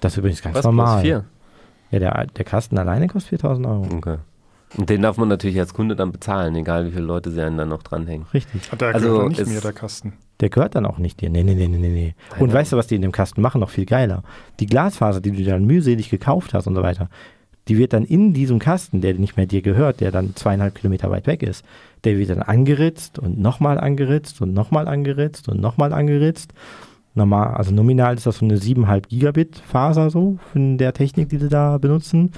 [0.01, 1.03] das ist übrigens ganz Was, normal.
[1.03, 1.23] Plus
[1.91, 3.89] Ja, der, der Kasten alleine kostet 4000 Euro.
[3.97, 4.17] Okay.
[4.77, 7.57] Und den darf man natürlich als Kunde dann bezahlen, egal wie viele Leute sie einen
[7.57, 8.27] dann noch dranhängen.
[8.35, 8.71] Richtig.
[8.71, 10.15] Hat der also nicht mehr, der Kasten.
[10.41, 11.31] Der gehört dann auch nicht dir.
[11.31, 12.15] Nee, nee, nee, nee, nee.
[12.39, 13.61] Und weißt du, was die in dem Kasten machen?
[13.61, 14.23] Noch viel geiler.
[14.61, 17.09] Die Glasfaser, die du dann mühselig gekauft hast und so weiter,
[17.69, 21.11] die wird dann in diesem Kasten, der nicht mehr dir gehört, der dann zweieinhalb Kilometer
[21.11, 21.65] weit weg ist,
[22.05, 26.53] der wird dann angeritzt und nochmal angeritzt und nochmal angeritzt und nochmal angeritzt.
[27.15, 31.39] Normal, also nominal ist das so eine 7,5 Gigabit Faser so von der Technik, die
[31.39, 32.33] sie da benutzen.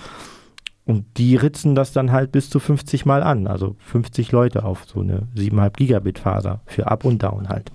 [0.88, 4.86] Und die ritzen das dann halt bis zu 50 Mal an, also 50 Leute auf
[4.86, 7.70] so eine 7,5 Gigabit Faser für Up und Down halt.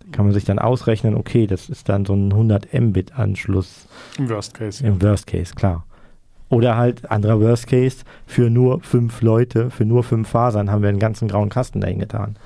[0.00, 3.86] Da kann man sich dann ausrechnen, okay, das ist dann so ein 100 Mbit Anschluss.
[4.18, 4.86] Im Worst Case.
[4.86, 5.08] Im ja.
[5.08, 5.86] Worst Case, klar.
[6.50, 10.90] Oder halt anderer Worst Case, für nur fünf Leute, für nur fünf Fasern haben wir
[10.90, 12.36] einen ganzen grauen Kasten dahin getan.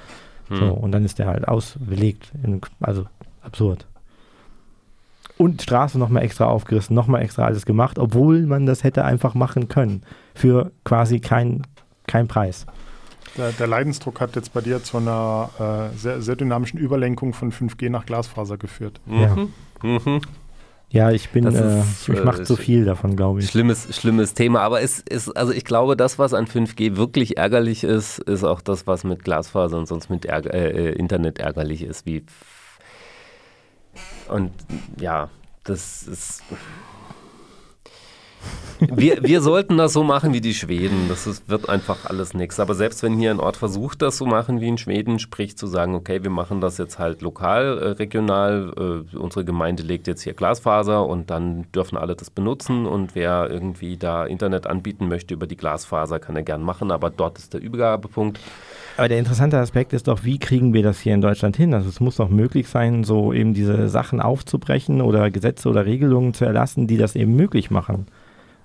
[0.47, 0.57] Hm.
[0.59, 2.31] So, und dann ist der halt ausbelegt.
[2.81, 3.07] also
[3.43, 3.85] absurd
[5.37, 9.69] und Straße nochmal extra aufgerissen, nochmal extra alles gemacht, obwohl man das hätte einfach machen
[9.69, 10.03] können.
[10.35, 11.67] Für quasi keinen
[12.07, 12.67] kein Preis.
[13.37, 15.51] Der, der, Leidensdruck hat jetzt bei dir zu einer
[15.93, 19.01] äh, sehr, sehr, dynamischen Überlenkung von 5G nach Glasfaser geführt.
[19.07, 19.21] Mhm.
[19.21, 19.37] Ja.
[19.83, 20.21] Mhm.
[20.91, 23.51] Ja, ich bin, äh, ist, ich mache äh, zu viel davon, glaube ich.
[23.51, 27.83] Schlimmes, schlimmes Thema, aber es ist, also ich glaube, das, was an 5G wirklich ärgerlich
[27.83, 32.07] ist, ist auch das, was mit Glasfaser und sonst mit Ärger, äh, Internet ärgerlich ist,
[32.07, 32.25] wie
[34.29, 34.53] und
[34.99, 35.29] ja,
[35.65, 36.43] das ist.
[38.81, 41.09] Wir, wir sollten das so machen wie die Schweden.
[41.09, 42.61] Das ist, wird einfach alles nichts.
[42.61, 45.67] Aber selbst wenn hier ein Ort versucht, das so machen wie in Schweden, sprich zu
[45.67, 50.23] sagen, okay, wir machen das jetzt halt lokal, äh, regional, äh, unsere Gemeinde legt jetzt
[50.23, 55.33] hier Glasfaser und dann dürfen alle das benutzen und wer irgendwie da Internet anbieten möchte
[55.33, 58.39] über die Glasfaser, kann er gern machen, aber dort ist der Übergabepunkt.
[58.97, 61.75] Aber der interessante Aspekt ist doch, wie kriegen wir das hier in Deutschland hin?
[61.75, 66.33] Also es muss doch möglich sein, so eben diese Sachen aufzubrechen oder Gesetze oder Regelungen
[66.33, 68.07] zu erlassen, die das eben möglich machen.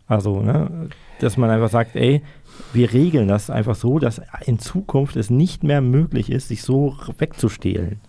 [0.07, 2.23] Also, ne, dass man einfach sagt, ey,
[2.73, 6.95] wir regeln das einfach so, dass in Zukunft es nicht mehr möglich ist, sich so
[7.17, 7.99] wegzustehlen.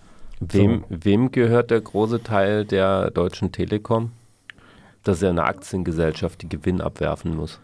[0.41, 0.97] Wem, so.
[1.05, 4.13] wem gehört der große Teil der Deutschen Telekom?
[5.05, 7.61] Das ist ja eine Aktiengesellschaft, die Gewinn abwerfen muss.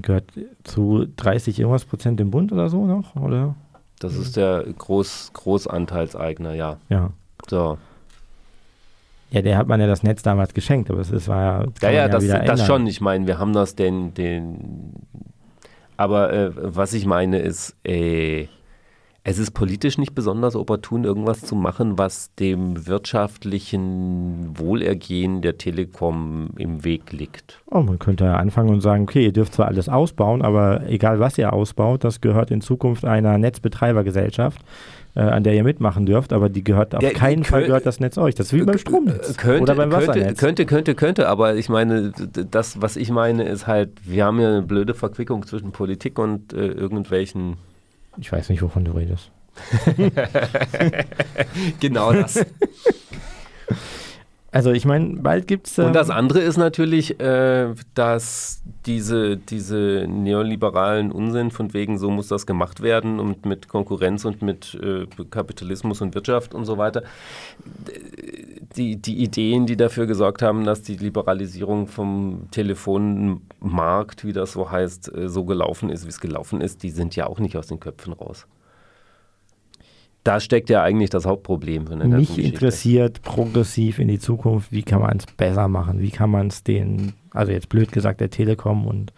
[0.00, 0.32] Gehört
[0.64, 3.54] zu 30 irgendwas Prozent im Bund oder so noch, oder?
[3.98, 4.22] Das mhm.
[4.22, 6.76] ist der Groß, Großanteilseigner, ja.
[6.88, 7.10] Ja.
[7.48, 7.78] So.
[9.30, 11.66] Ja, der hat man ja das Netz damals geschenkt, aber es war ja.
[11.82, 12.86] Ja, ja, das, das schon.
[12.86, 14.92] Ich meine, wir haben das den, den
[15.96, 18.48] aber äh, was ich meine ist, äh,
[19.28, 26.50] es ist politisch nicht besonders opportun, irgendwas zu machen, was dem wirtschaftlichen Wohlergehen der Telekom
[26.56, 27.60] im Weg liegt.
[27.68, 31.18] Oh, man könnte ja anfangen und sagen, okay, ihr dürft zwar alles ausbauen, aber egal
[31.18, 34.60] was ihr ausbaut, das gehört in Zukunft einer Netzbetreibergesellschaft,
[35.16, 37.98] äh, an der ihr mitmachen dürft, aber die gehört auf der, keinen Fall gehört das
[37.98, 38.36] Netz euch.
[38.36, 40.38] Das ist wie beim Stromnetz könnte, oder beim Wassernetz.
[40.38, 42.12] Könnte, könnte, könnte, aber ich meine,
[42.52, 46.52] das, was ich meine, ist halt, wir haben ja eine blöde Verquickung zwischen Politik und
[46.52, 47.56] äh, irgendwelchen
[48.18, 49.30] ich weiß nicht, wovon du redest.
[51.80, 52.44] genau das.
[54.56, 55.76] Also ich meine, bald gibt es...
[55.76, 61.98] Ähm und das ähm, andere ist natürlich, äh, dass diese, diese neoliberalen Unsinn von wegen,
[61.98, 66.64] so muss das gemacht werden und mit Konkurrenz und mit äh, Kapitalismus und Wirtschaft und
[66.64, 67.02] so weiter,
[68.76, 74.70] die, die Ideen, die dafür gesorgt haben, dass die Liberalisierung vom Telefonmarkt, wie das so
[74.70, 77.66] heißt, äh, so gelaufen ist, wie es gelaufen ist, die sind ja auch nicht aus
[77.66, 78.46] den Köpfen raus.
[80.26, 81.84] Da steckt ja eigentlich das Hauptproblem.
[82.08, 86.00] Mich interessiert progressiv in die Zukunft, wie kann man es besser machen?
[86.00, 89.12] Wie kann man es den, also jetzt blöd gesagt, der Telekom und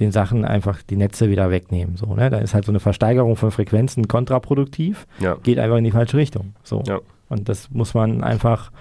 [0.00, 1.96] den Sachen einfach die Netze wieder wegnehmen.
[1.96, 2.30] So, ne?
[2.30, 5.36] Da ist halt so eine Versteigerung von Frequenzen kontraproduktiv, ja.
[5.42, 6.54] geht einfach in die falsche Richtung.
[6.64, 6.82] So.
[6.86, 6.98] Ja.
[7.28, 8.72] Und das muss man einfach,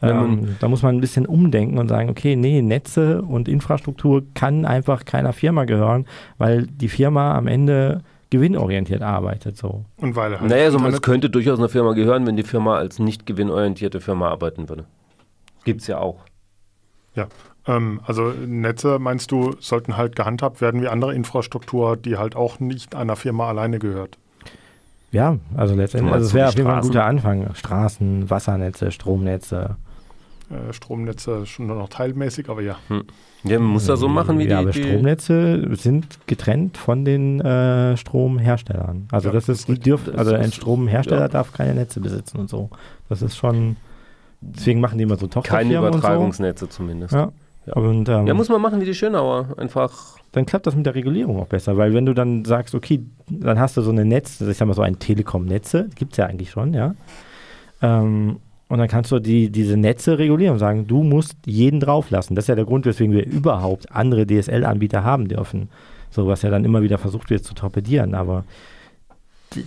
[0.00, 4.64] ähm, da muss man ein bisschen umdenken und sagen, okay, nee, Netze und Infrastruktur kann
[4.64, 6.06] einfach keiner Firma gehören,
[6.38, 8.02] weil die Firma am Ende
[8.34, 9.56] gewinnorientiert arbeitet.
[9.56, 9.84] So.
[9.96, 12.98] Und weil halt naja, so, es könnte durchaus einer Firma gehören, wenn die Firma als
[12.98, 14.86] nicht gewinnorientierte Firma arbeiten würde.
[15.62, 16.18] Gibt es ja auch.
[17.14, 17.28] Ja,
[17.68, 22.58] ähm, also Netze, meinst du, sollten halt gehandhabt werden wie andere Infrastruktur, die halt auch
[22.58, 24.18] nicht einer Firma alleine gehört?
[25.12, 27.54] Ja, also letztendlich, also es wäre auf jeden Fall ein guter Anfang.
[27.54, 29.76] Straßen, Wassernetze, Stromnetze.
[30.50, 32.76] Äh, Stromnetze schon nur noch teilmäßig, aber ja.
[32.88, 33.04] Hm.
[33.44, 34.52] Ja, man muss das so machen wie ja, die.
[34.52, 39.08] Ja, aber Stromnetze sind getrennt von den äh, Stromherstellern.
[39.10, 41.28] Also ja, das ist, die dürft, also ein Stromhersteller ja.
[41.28, 42.68] darf keine Netze besitzen und so.
[43.08, 43.76] Das ist schon,
[44.40, 46.70] deswegen machen die immer so Tochterfirmen Keine Übertragungsnetze so.
[46.70, 47.14] zumindest.
[47.14, 47.32] Ja.
[47.66, 47.72] Ja.
[47.74, 49.48] Und, ähm, ja, muss man machen wie die Schönauer.
[49.56, 50.18] Einfach.
[50.32, 53.58] Dann klappt das mit der Regulierung auch besser, weil wenn du dann sagst, okay, dann
[53.58, 56.50] hast du so eine Netz, ich sag mal so ein Telekom-Netze, gibt es ja eigentlich
[56.50, 56.94] schon, ja.
[57.80, 58.38] Ähm,
[58.74, 62.34] und dann kannst du die, diese Netze regulieren und sagen, du musst jeden drauflassen.
[62.34, 65.68] Das ist ja der Grund, weswegen wir überhaupt andere DSL-Anbieter haben dürfen.
[66.10, 68.16] So was ja dann immer wieder versucht wird zu torpedieren.
[68.16, 68.42] Aber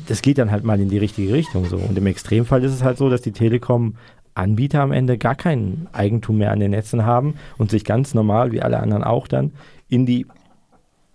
[0.10, 1.78] das geht dann halt mal in die richtige Richtung so.
[1.78, 3.95] Und im Extremfall ist es halt so, dass die Telekom
[4.34, 8.51] Anbieter am Ende gar kein Eigentum mehr an den Netzen haben und sich ganz normal,
[8.51, 9.53] wie alle anderen auch dann,
[9.88, 10.26] in die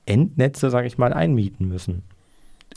[0.07, 2.05] Endnetze, sage ich mal, einmieten müssen.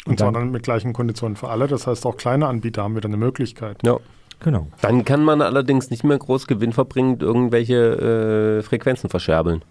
[0.04, 1.68] Und, und zwar dann, dann mit gleichen Konditionen für alle.
[1.68, 3.78] Das heißt, auch kleine Anbieter haben wieder eine Möglichkeit.
[3.86, 3.98] Ja.
[4.40, 4.68] Genau.
[4.82, 9.64] Dann kann man allerdings nicht mehr groß Gewinn verbringen, irgendwelche äh, Frequenzen verscherbeln.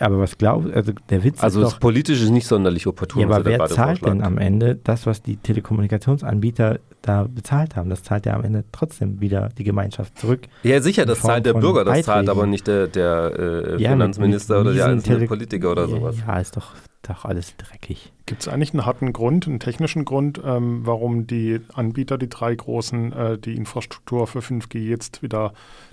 [0.00, 1.66] Aber was glaubt, also der Witz also ist.
[1.66, 3.22] Also politisch ist nicht sonderlich opportun.
[3.22, 7.90] Ja, aber wer zahlt denn am Ende das, was die Telekommunikationsanbieter da bezahlt haben?
[7.90, 10.48] Das zahlt ja am Ende trotzdem wieder die Gemeinschaft zurück.
[10.64, 12.04] Ja, sicher, das zahlt der Bürger, das Beiträgen.
[12.04, 15.70] zahlt aber nicht der, der äh, ja, Finanzminister mit, mit oder der einzelne Tele Politiker
[15.70, 16.16] oder ja, sowas.
[16.26, 16.72] Ja, ist doch,
[17.08, 18.12] doch alles dreckig.
[18.26, 22.54] Gibt es eigentlich einen harten Grund, einen technischen Grund, ähm, warum die Anbieter, die drei
[22.54, 25.52] großen, äh, die Infrastruktur für 5G jetzt wieder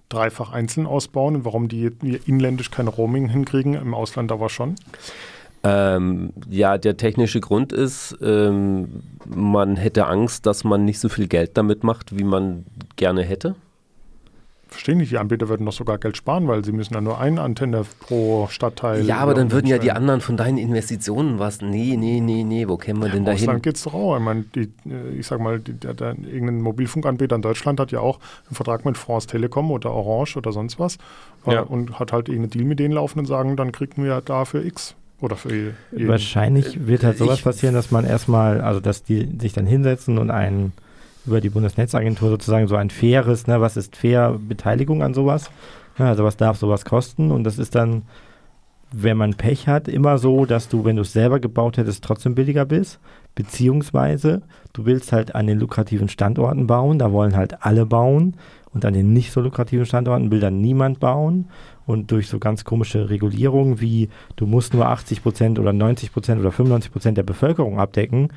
[0.09, 1.91] dreifach einzeln ausbauen und warum die
[2.25, 4.75] inländisch kein Roaming hinkriegen, im Ausland aber schon?
[5.63, 11.27] Ähm, ja, der technische Grund ist, ähm, man hätte Angst, dass man nicht so viel
[11.27, 13.55] Geld damit macht, wie man gerne hätte
[14.71, 17.41] verstehe nicht, die Anbieter würden doch sogar Geld sparen, weil sie müssen ja nur eine
[17.41, 19.05] Antenne pro Stadtteil.
[19.05, 21.61] Ja, aber dann würden ja die anderen von deinen Investitionen was.
[21.61, 23.41] Nee, nee, nee, nee, wo kämen wir denn da hin?
[23.41, 24.17] Ausland geht es doch auch.
[24.17, 27.91] Ich meine, die, äh, ich sag mal, die, der, der, irgendein Mobilfunkanbieter in Deutschland hat
[27.91, 30.97] ja auch einen Vertrag mit France Telekom oder Orange oder sonst was
[31.45, 31.61] äh, ja.
[31.61, 34.95] und hat halt irgendeinen Deal mit denen laufen und sagen, dann kriegen wir dafür X.
[35.19, 36.07] Oder für jeden.
[36.07, 40.17] Wahrscheinlich wird halt sowas ich, passieren, dass man erstmal, also dass die sich dann hinsetzen
[40.17, 40.73] und einen
[41.25, 45.51] über die Bundesnetzagentur sozusagen so ein faires, ne, was ist fair Beteiligung an sowas?
[45.97, 47.31] Ja, also was darf sowas kosten?
[47.31, 48.03] Und das ist dann,
[48.91, 52.35] wenn man Pech hat, immer so, dass du, wenn du es selber gebaut hättest, trotzdem
[52.35, 52.99] billiger bist.
[53.35, 54.41] Beziehungsweise
[54.73, 58.35] du willst halt an den lukrativen Standorten bauen, da wollen halt alle bauen.
[58.73, 61.49] Und an den nicht so lukrativen Standorten will dann niemand bauen.
[61.85, 66.39] Und durch so ganz komische Regulierungen wie du musst nur 80 Prozent oder 90 Prozent
[66.39, 68.29] oder 95 Prozent der Bevölkerung abdecken,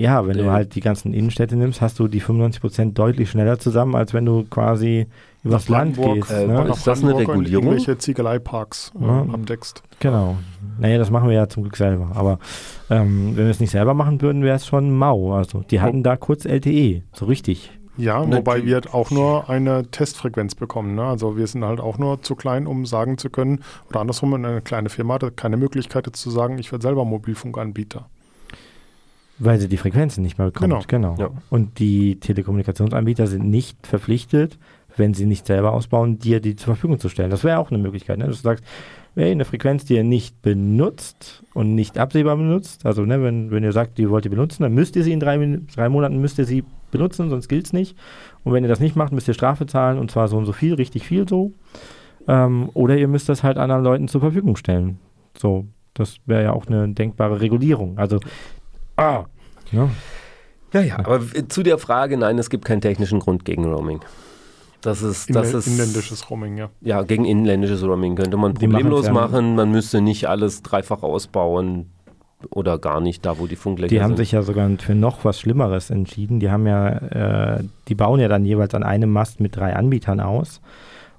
[0.00, 3.58] ja, wenn du halt die ganzen Innenstädte nimmst, hast du die 95 Prozent deutlich schneller
[3.58, 5.06] zusammen, als wenn du quasi
[5.44, 6.30] übers Land gehst.
[6.30, 6.68] Äh, ne?
[6.70, 7.66] Ist das eine Regulierung?
[7.66, 9.26] Irgendwelche Ziegeleiparks äh, ja.
[9.30, 9.82] abdeckst.
[9.98, 10.38] Genau.
[10.78, 12.12] Naja, das machen wir ja zum Glück selber.
[12.14, 12.38] Aber
[12.88, 15.34] ähm, wenn wir es nicht selber machen würden, wäre es schon mau.
[15.34, 16.02] Also die hatten oh.
[16.02, 17.70] da kurz LTE, so richtig.
[17.98, 20.94] Ja, ne, wobei wir auch nur eine Testfrequenz bekommen.
[20.94, 21.04] Ne?
[21.04, 24.62] Also wir sind halt auch nur zu klein, um sagen zu können, oder andersrum, eine
[24.62, 28.08] kleine Firma hat keine Möglichkeit jetzt zu sagen, ich werde selber Mobilfunkanbieter.
[29.40, 30.88] Weil sie die Frequenzen nicht mehr bekommt.
[30.88, 31.14] Genau.
[31.14, 31.16] genau.
[31.18, 31.30] Ja.
[31.48, 34.58] Und die Telekommunikationsanbieter sind nicht verpflichtet,
[34.96, 37.30] wenn sie nicht selber ausbauen, dir die zur Verfügung zu stellen.
[37.30, 38.26] Das wäre auch eine Möglichkeit, ne?
[38.26, 38.64] dass du sagst,
[39.14, 43.64] hey, eine Frequenz, die ihr nicht benutzt und nicht absehbar benutzt, also ne, wenn, wenn
[43.64, 46.38] ihr sagt, die wollt ihr benutzen, dann müsst ihr sie in drei, drei Monaten müsst
[46.38, 47.96] ihr sie benutzen, sonst gilt es nicht.
[48.44, 50.52] Und wenn ihr das nicht macht, müsst ihr Strafe zahlen und zwar so und so
[50.52, 51.52] viel, richtig viel so.
[52.28, 54.98] Ähm, oder ihr müsst das halt anderen Leuten zur Verfügung stellen.
[55.36, 57.98] So, das wäre ja auch eine denkbare Regulierung.
[57.98, 58.20] Also,
[59.00, 59.26] ah.
[59.72, 59.88] Ja.
[60.72, 64.00] ja, ja, aber zu der Frage, nein, es gibt keinen technischen Grund gegen Roaming.
[64.80, 66.70] Das ist, das ist inländisches Roaming, ja.
[66.80, 69.54] Ja, gegen inländisches Roaming könnte man problemlos ja machen.
[69.54, 71.90] Man müsste nicht alles dreifach ausbauen
[72.48, 73.98] oder gar nicht da, wo die Funklöcher sind.
[73.98, 76.40] Die haben sich ja sogar für noch was Schlimmeres entschieden.
[76.40, 80.20] Die haben ja, äh, die bauen ja dann jeweils an einem Mast mit drei Anbietern
[80.20, 80.62] aus.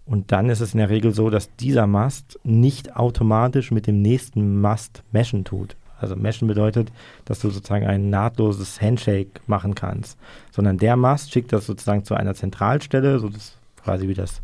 [0.05, 4.01] Und dann ist es in der Regel so, dass dieser Mast nicht automatisch mit dem
[4.01, 5.77] nächsten Mast meshen tut.
[6.01, 6.91] Also meshen bedeutet,
[7.25, 10.17] dass du sozusagen ein nahtloses Handshake machen kannst,
[10.51, 14.41] sondern der Mast schickt das sozusagen zu einer Zentralstelle, so das quasi wie das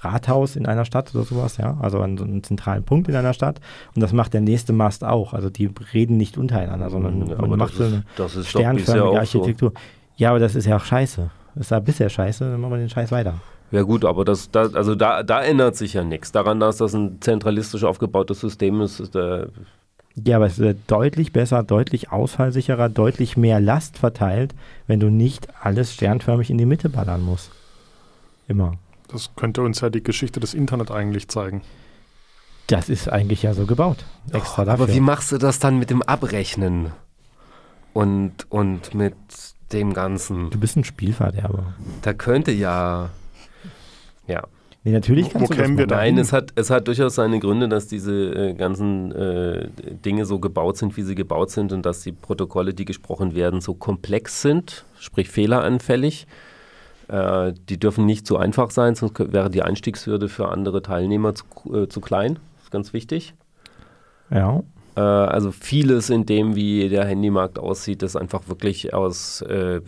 [0.00, 3.34] Rathaus in einer Stadt oder sowas, ja, also an so einem zentralen Punkt in einer
[3.34, 3.60] Stadt.
[3.94, 5.34] Und das macht der nächste Mast auch.
[5.34, 9.72] Also die reden nicht untereinander, sondern ja, man macht so eine ist, sternförmige Architektur.
[9.74, 9.80] So.
[10.16, 11.30] Ja, aber das ist ja auch scheiße.
[11.54, 13.34] Das war bisher scheiße, dann machen wir den Scheiß weiter.
[13.72, 16.32] Ja gut, aber das, das also da, da ändert sich ja nichts.
[16.32, 19.48] Daran, dass das ein zentralistisch aufgebautes System ist, ist der
[20.14, 24.54] ja, aber es ist deutlich besser, deutlich ausfallsicherer, deutlich mehr Last verteilt,
[24.86, 27.50] wenn du nicht alles sternförmig in die Mitte ballern musst.
[28.48, 28.74] Immer.
[29.08, 31.62] Das könnte uns ja die Geschichte des Internet eigentlich zeigen.
[32.66, 34.04] Das ist eigentlich ja so gebaut.
[34.32, 34.84] Extra oh, dafür.
[34.84, 36.92] Aber wie machst du das dann mit dem Abrechnen?
[37.92, 39.16] Und, und mit
[39.72, 40.50] dem Ganzen?
[40.50, 41.74] Du bist ein Spielverderber.
[42.02, 43.10] Da könnte ja.
[44.28, 44.44] Ja.
[44.82, 47.38] Nee, natürlich kannst wo, wo du das wir Nein, es hat, es hat durchaus seine
[47.38, 49.68] Gründe, dass diese äh, ganzen äh,
[50.04, 53.60] Dinge so gebaut sind, wie sie gebaut sind und dass die Protokolle, die gesprochen werden,
[53.60, 56.26] so komplex sind, sprich fehleranfällig.
[57.08, 61.44] Äh, die dürfen nicht zu einfach sein, sonst wäre die Einstiegshürde für andere Teilnehmer zu,
[61.74, 62.38] äh, zu klein.
[62.56, 63.34] Das ist ganz wichtig.
[64.30, 64.62] Ja.
[64.96, 69.82] Äh, also vieles in dem, wie der Handymarkt aussieht, ist einfach wirklich aus äh,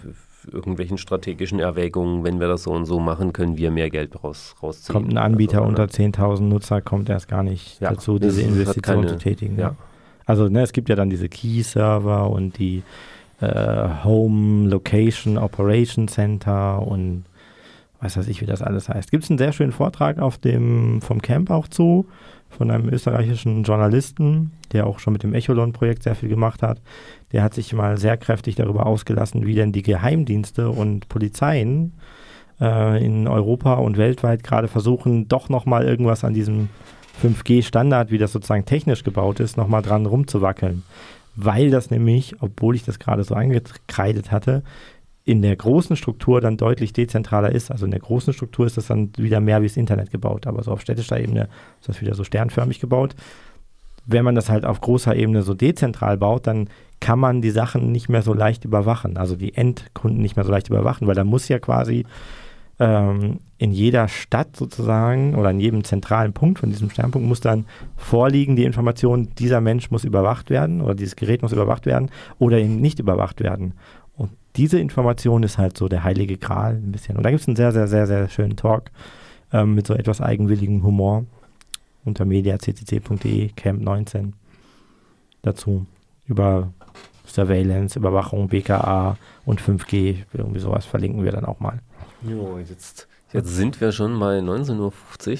[0.50, 4.54] irgendwelchen strategischen Erwägungen, wenn wir das so und so machen, können wir mehr Geld raus,
[4.62, 4.92] rausziehen.
[4.92, 9.02] Kommt ein Anbieter also, unter 10.000 Nutzer, kommt erst gar nicht ja, dazu, diese Investition
[9.02, 9.58] keine, zu tätigen.
[9.58, 9.76] Ja.
[10.26, 12.82] Also ne, es gibt ja dann diese Key-Server und die
[13.40, 17.24] äh, Home Location Operation Center und
[18.02, 19.10] was weiß ich, wie das alles heißt.
[19.10, 22.06] Gibt es einen sehr schönen Vortrag auf dem, vom Camp auch zu,
[22.50, 26.80] von einem österreichischen Journalisten, der auch schon mit dem Echolon-Projekt sehr viel gemacht hat.
[27.30, 31.94] Der hat sich mal sehr kräftig darüber ausgelassen, wie denn die Geheimdienste und Polizeien
[32.60, 36.68] äh, in Europa und weltweit gerade versuchen, doch nochmal irgendwas an diesem
[37.22, 40.82] 5G-Standard, wie das sozusagen technisch gebaut ist, nochmal dran rumzuwackeln.
[41.36, 44.62] Weil das nämlich, obwohl ich das gerade so angekreidet hatte,
[45.24, 47.70] in der großen Struktur dann deutlich dezentraler ist.
[47.70, 50.62] Also in der großen Struktur ist das dann wieder mehr wie das Internet gebaut, aber
[50.62, 51.48] so auf städtischer Ebene
[51.80, 53.14] ist das wieder so sternförmig gebaut.
[54.04, 56.68] Wenn man das halt auf großer Ebene so dezentral baut, dann
[56.98, 60.50] kann man die Sachen nicht mehr so leicht überwachen, also die Endkunden nicht mehr so
[60.50, 62.04] leicht überwachen, weil da muss ja quasi
[62.80, 67.66] ähm, in jeder Stadt sozusagen oder in jedem zentralen Punkt von diesem Sternpunkt muss dann
[67.96, 72.10] vorliegen die Information, dieser Mensch muss überwacht werden oder dieses Gerät muss überwacht werden
[72.40, 73.74] oder eben nicht überwacht werden
[74.56, 77.16] diese Information ist halt so der heilige Gral ein bisschen.
[77.16, 78.90] Und da gibt es einen sehr, sehr, sehr, sehr schönen Talk
[79.52, 81.24] ähm, mit so etwas eigenwilligem Humor
[82.04, 84.34] unter mediaccc.de, Camp 19
[85.42, 85.86] dazu
[86.26, 86.72] über
[87.26, 89.16] Surveillance, Überwachung, BKA
[89.46, 90.24] und 5G.
[90.32, 91.78] Irgendwie sowas verlinken wir dann auch mal.
[92.22, 95.38] Jo, jetzt, jetzt sind wir schon mal 19.50 Uhr.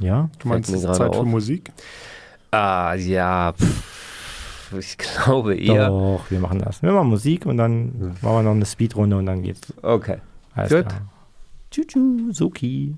[0.00, 1.16] Ja, du meinst Zeit auf.
[1.16, 1.70] für Musik?
[2.50, 3.52] Ah, ja.
[3.52, 3.99] Pff
[4.78, 5.88] ich glaube eher.
[5.88, 6.82] Doch, wir machen das.
[6.82, 9.72] Wir machen Musik und dann machen wir noch eine Speedrunde und dann geht's.
[9.82, 10.18] Okay.
[10.54, 10.88] Alles Gut.
[10.88, 11.02] Klar.
[11.70, 12.96] Tschu, Suki.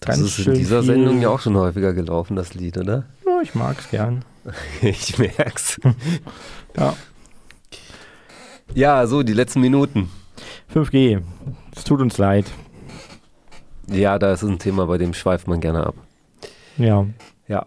[0.00, 0.94] Das Ganz ist in dieser viel.
[0.94, 3.04] Sendung ja auch schon häufiger gelaufen, das Lied, oder?
[3.24, 4.24] Ja, ich mag's gern.
[4.82, 5.80] ich merk's.
[6.76, 6.94] ja.
[8.74, 10.10] Ja, so, die letzten Minuten.
[10.74, 11.22] 5G.
[11.74, 12.46] Es tut uns leid.
[13.88, 15.94] Ja, da ist ein Thema, bei dem schweift man gerne ab.
[16.76, 17.06] Ja.
[17.48, 17.66] Ja.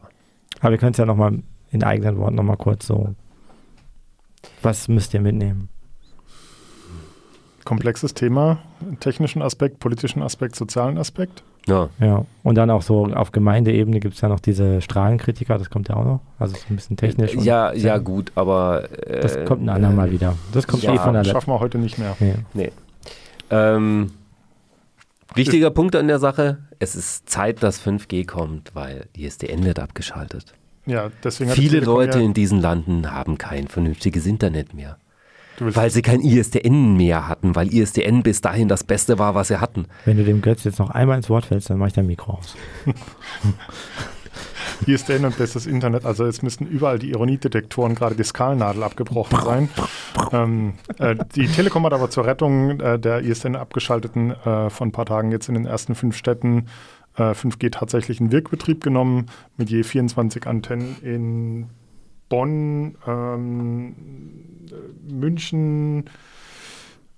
[0.59, 1.41] Aber wir können es ja nochmal
[1.71, 3.15] in eigenen Worten nochmal kurz so.
[4.61, 5.69] Was müsst ihr mitnehmen?
[7.65, 8.59] Komplexes Thema,
[8.99, 11.43] technischen Aspekt, politischen Aspekt, sozialen Aspekt.
[11.67, 11.89] Ja.
[11.99, 12.25] ja.
[12.43, 15.95] Und dann auch so auf Gemeindeebene gibt es ja noch diese Strahlenkritiker, das kommt ja
[15.95, 16.19] auch noch.
[16.39, 17.35] Also so ein bisschen technisch.
[17.35, 18.89] Ja, ja, gut, aber.
[19.07, 20.35] Äh, das kommt ein andermal äh, wieder.
[20.51, 22.15] Das kommt ja, eh von der Das schaffen wir heute nicht mehr.
[22.19, 22.35] Nee.
[22.53, 22.71] nee.
[23.51, 24.11] Ähm,
[25.35, 29.79] wichtiger Punkt an der Sache: Es ist Zeit, dass 5G kommt, weil die ISDN wird
[29.79, 30.53] abgeschaltet.
[30.89, 34.97] Ja, deswegen Viele Leute ja in diesen Landen haben kein vernünftiges Internet mehr.
[35.59, 39.59] Weil sie kein ISDN mehr hatten, weil ISDN bis dahin das Beste war, was sie
[39.59, 39.87] hatten.
[40.05, 42.33] Wenn du dem Götz jetzt noch einmal ins Wort fällst, dann mach ich dein Mikro
[42.33, 42.55] aus.
[44.87, 46.05] ISDN und bestes Internet.
[46.05, 49.69] Also jetzt müssten überall die Ironiedetektoren, gerade die Skalnadel, abgebrochen sein.
[50.31, 54.91] ähm, äh, die Telekom hat aber zur Rettung äh, der ISDN abgeschalteten äh, von ein
[54.91, 56.67] paar Tagen jetzt in den ersten fünf Städten
[57.19, 61.69] 5G äh, tatsächlich in Wirkbetrieb genommen, mit je 24 Antennen in
[62.29, 63.95] Bonn, ähm,
[65.09, 66.05] München,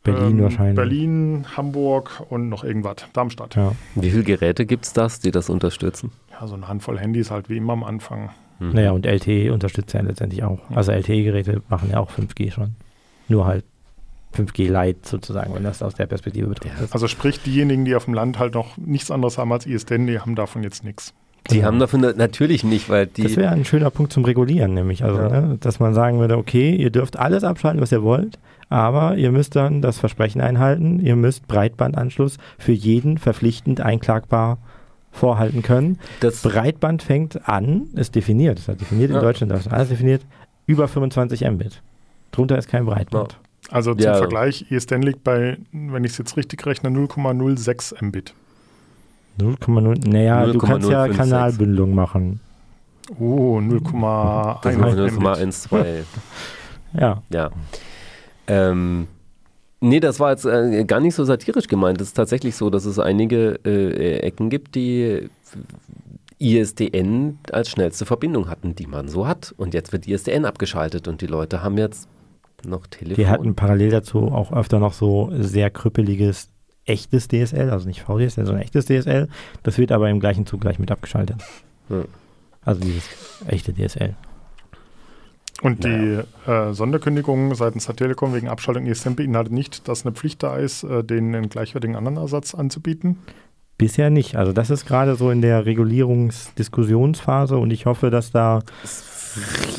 [0.04, 0.76] Berlin ähm, wahrscheinlich.
[0.76, 2.96] Berlin, Hamburg und noch irgendwas.
[3.14, 3.56] Darmstadt.
[3.56, 3.74] Ja.
[3.96, 6.12] Wie viele Geräte gibt es das, die das unterstützen?
[6.32, 8.32] Ja, so eine Handvoll Handys halt wie immer am Anfang.
[8.60, 8.72] Mhm.
[8.72, 10.60] Naja, und LTE unterstützt ja letztendlich auch.
[10.72, 12.76] Also LTE-Geräte machen ja auch 5G schon.
[13.28, 13.64] Nur halt
[14.36, 16.88] 5G Lite sozusagen, wenn das aus der Perspektive betrachtet.
[16.90, 16.94] Ja.
[16.94, 20.20] Also sprich, diejenigen, die auf dem Land halt noch nichts anderes haben als ISDN, die
[20.20, 21.14] haben davon jetzt nichts.
[21.50, 21.68] Die genau.
[21.68, 23.24] haben davon natürlich nicht, weil die.
[23.24, 25.04] Das wäre ein schöner Punkt zum Regulieren, nämlich.
[25.04, 25.30] Also, ja.
[25.30, 28.38] ne, dass man sagen würde, okay, ihr dürft alles abschalten, was ihr wollt,
[28.70, 34.60] aber ihr müsst dann das Versprechen einhalten, ihr müsst Breitbandanschluss für jeden verpflichtend einklagbar
[35.12, 36.00] vorhalten können.
[36.22, 39.22] Das Breitband fängt an, ist definiert, ist definiert in ja.
[39.22, 40.22] Deutschland, das ist alles definiert,
[40.68, 41.82] über 25 Mbit.
[42.32, 43.34] Drunter ist kein Breitband.
[43.34, 43.38] Ja.
[43.72, 44.16] Also zum ja.
[44.16, 48.34] Vergleich, ESDN liegt bei, wenn ich es jetzt richtig rechne, 0,06 Mbit.
[49.40, 52.42] 0,0, naja, 0, du kannst 0, ja 5, Kanalbündelung machen.
[53.18, 56.04] Oh, 0,12.
[56.94, 57.24] ja.
[57.30, 57.50] Ja.
[58.48, 59.08] Ähm,
[59.80, 62.02] nee, das war jetzt äh, gar nicht so satirisch gemeint.
[62.02, 65.30] Es ist tatsächlich so, dass es einige äh, Ecken gibt, die
[66.40, 69.56] ISDN als schnellste Verbindung hatten, die man so hat.
[69.58, 72.10] Und jetzt wird ISDN abgeschaltet und die Leute haben jetzt
[72.66, 73.16] noch Telefon.
[73.16, 76.50] Die hatten parallel dazu auch öfter noch so sehr krüppeliges
[76.86, 79.28] echtes DSL, also nicht VDSL, sondern echtes DSL.
[79.64, 81.38] Das wird aber im gleichen Zug gleich mit abgeschaltet.
[81.90, 82.06] Hm.
[82.64, 83.04] Also dieses
[83.48, 84.16] echte DSL.
[85.62, 86.24] Und naja.
[86.46, 90.58] die äh, Sonderkündigung seitens der Telekom wegen Abschaltung ESM beinhaltet nicht, dass eine Pflicht da
[90.58, 93.18] ist, äh, denen einen gleichwertigen anderen Ersatz anzubieten?
[93.82, 94.36] Bisher nicht.
[94.36, 98.60] Also das ist gerade so in der Regulierungsdiskussionsphase und ich hoffe, dass da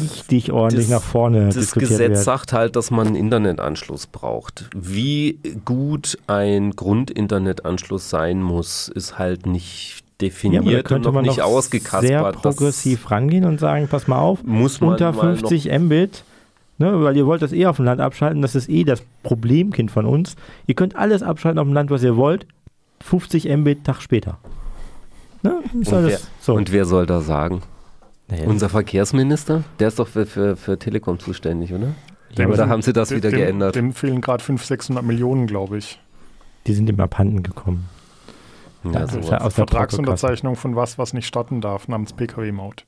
[0.00, 2.18] richtig ordentlich das, nach vorne Das Gesetz wird.
[2.18, 4.68] sagt halt, dass man einen Internetanschluss braucht.
[4.74, 11.44] Wie gut ein Grundinternetanschluss sein muss, ist halt nicht definiert ja, und noch nicht noch
[11.44, 12.08] ausgekaspert.
[12.08, 16.24] sehr progressiv das rangehen und sagen, pass mal auf, muss man unter 50 Mbit,
[16.78, 19.92] ne, weil ihr wollt das eh auf dem Land abschalten, das ist eh das Problemkind
[19.92, 20.34] von uns.
[20.66, 22.46] Ihr könnt alles abschalten auf dem Land, was ihr wollt,
[23.02, 24.38] 50 Mbit Tag später.
[25.42, 25.62] Ne?
[25.72, 26.54] Und, wer, so.
[26.54, 27.62] und, wer, soll da sagen?
[28.28, 28.46] Naja.
[28.46, 29.64] Unser Verkehrsminister?
[29.78, 31.88] Der ist doch für, für, für Telekom zuständig, oder?
[32.38, 33.74] Dem oder haben sie das dem, wieder geändert?
[33.74, 36.00] Dem fehlen gerade 500, 600 Millionen, glaube ich.
[36.66, 37.88] Die sind im Abhanden gekommen.
[38.84, 42.84] Ja, also aus Vertragsunterzeichnung von was, was nicht starten darf, namens PKW-Maut.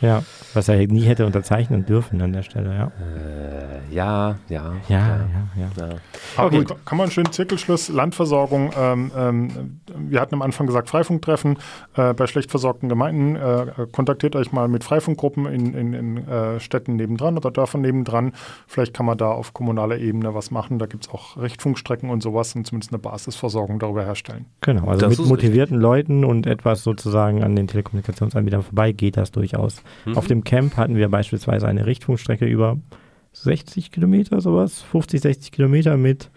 [0.00, 0.22] Ja,
[0.54, 2.84] was er nie hätte unterzeichnen dürfen an der Stelle, ja.
[2.86, 4.98] Äh, ja, ja, ja.
[4.98, 5.88] Ja, ja, ja.
[6.36, 6.58] Aber okay.
[6.58, 8.70] gut, kann man einen schönen Zirkelschluss, Landversorgung.
[8.78, 11.58] Ähm, ähm, wir hatten am Anfang gesagt, Freifunktreffen
[11.96, 13.36] äh, bei schlecht versorgten Gemeinden.
[13.36, 18.32] Äh, kontaktiert euch mal mit Freifunkgruppen in, in, in äh, Städten nebendran oder Dörfern nebendran.
[18.66, 20.78] Vielleicht kann man da auf kommunaler Ebene was machen.
[20.78, 24.46] Da gibt es auch Richtfunkstrecken und sowas und zumindest eine Basisversorgung darüber herstellen.
[24.60, 25.82] Genau, also das mit motivierten richtig.
[25.82, 29.82] Leuten und etwas sozusagen an den Telekommunikationsanbietern vorbei geht das durchaus.
[30.04, 30.16] Mhm.
[30.16, 32.78] Auf dem Camp hatten wir beispielsweise eine Richtfunkstrecke über
[33.32, 36.30] 60 Kilometer, sowas, 50, 60 Kilometer mit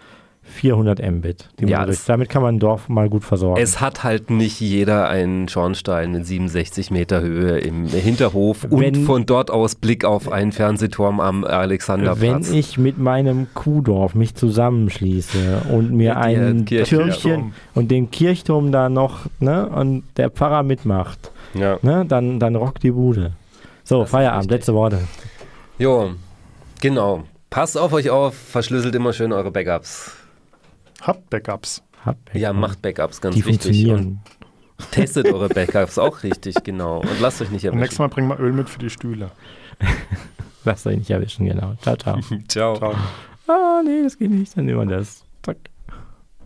[0.44, 1.50] 400 Mbit.
[1.62, 3.62] Ja, damit kann man ein Dorf mal gut versorgen.
[3.62, 9.06] Es hat halt nicht jeder einen Schornstein mit 67 Meter Höhe im Hinterhof wenn, und
[9.06, 12.50] von dort aus Blick auf einen Fernsehturm am Alexanderplatz.
[12.50, 18.90] Wenn ich mit meinem Kuhdorf mich zusammenschließe und mir ein Türmchen und den Kirchturm da
[18.90, 21.78] noch ne, und der Pfarrer mitmacht, ja.
[21.84, 23.34] ne, dann, dann rockt die Bude.
[23.92, 25.06] So, das Feierabend, letzte Worte.
[25.78, 26.14] Jo,
[26.80, 27.26] genau.
[27.50, 30.16] Passt auf euch auf, verschlüsselt immer schön eure Backups.
[31.02, 31.84] Habt Backups.
[32.06, 32.42] Habt Backups.
[32.42, 33.64] Ja, macht Backups, ganz Die wichtig.
[33.64, 34.22] Funktionieren.
[34.78, 37.02] Und testet eure Backups auch richtig, genau.
[37.02, 37.82] Und lasst euch nicht erwischen.
[37.82, 39.30] nächstes Mal bringen wir Öl mit für die Stühle.
[40.64, 41.74] lasst euch nicht erwischen, genau.
[41.82, 42.18] Ciao, ciao.
[42.48, 42.78] ciao.
[42.78, 42.96] ciao.
[43.48, 44.56] Ah, nee, das geht nicht.
[44.56, 45.26] Dann nehmen wir das.
[45.44, 45.58] Zack.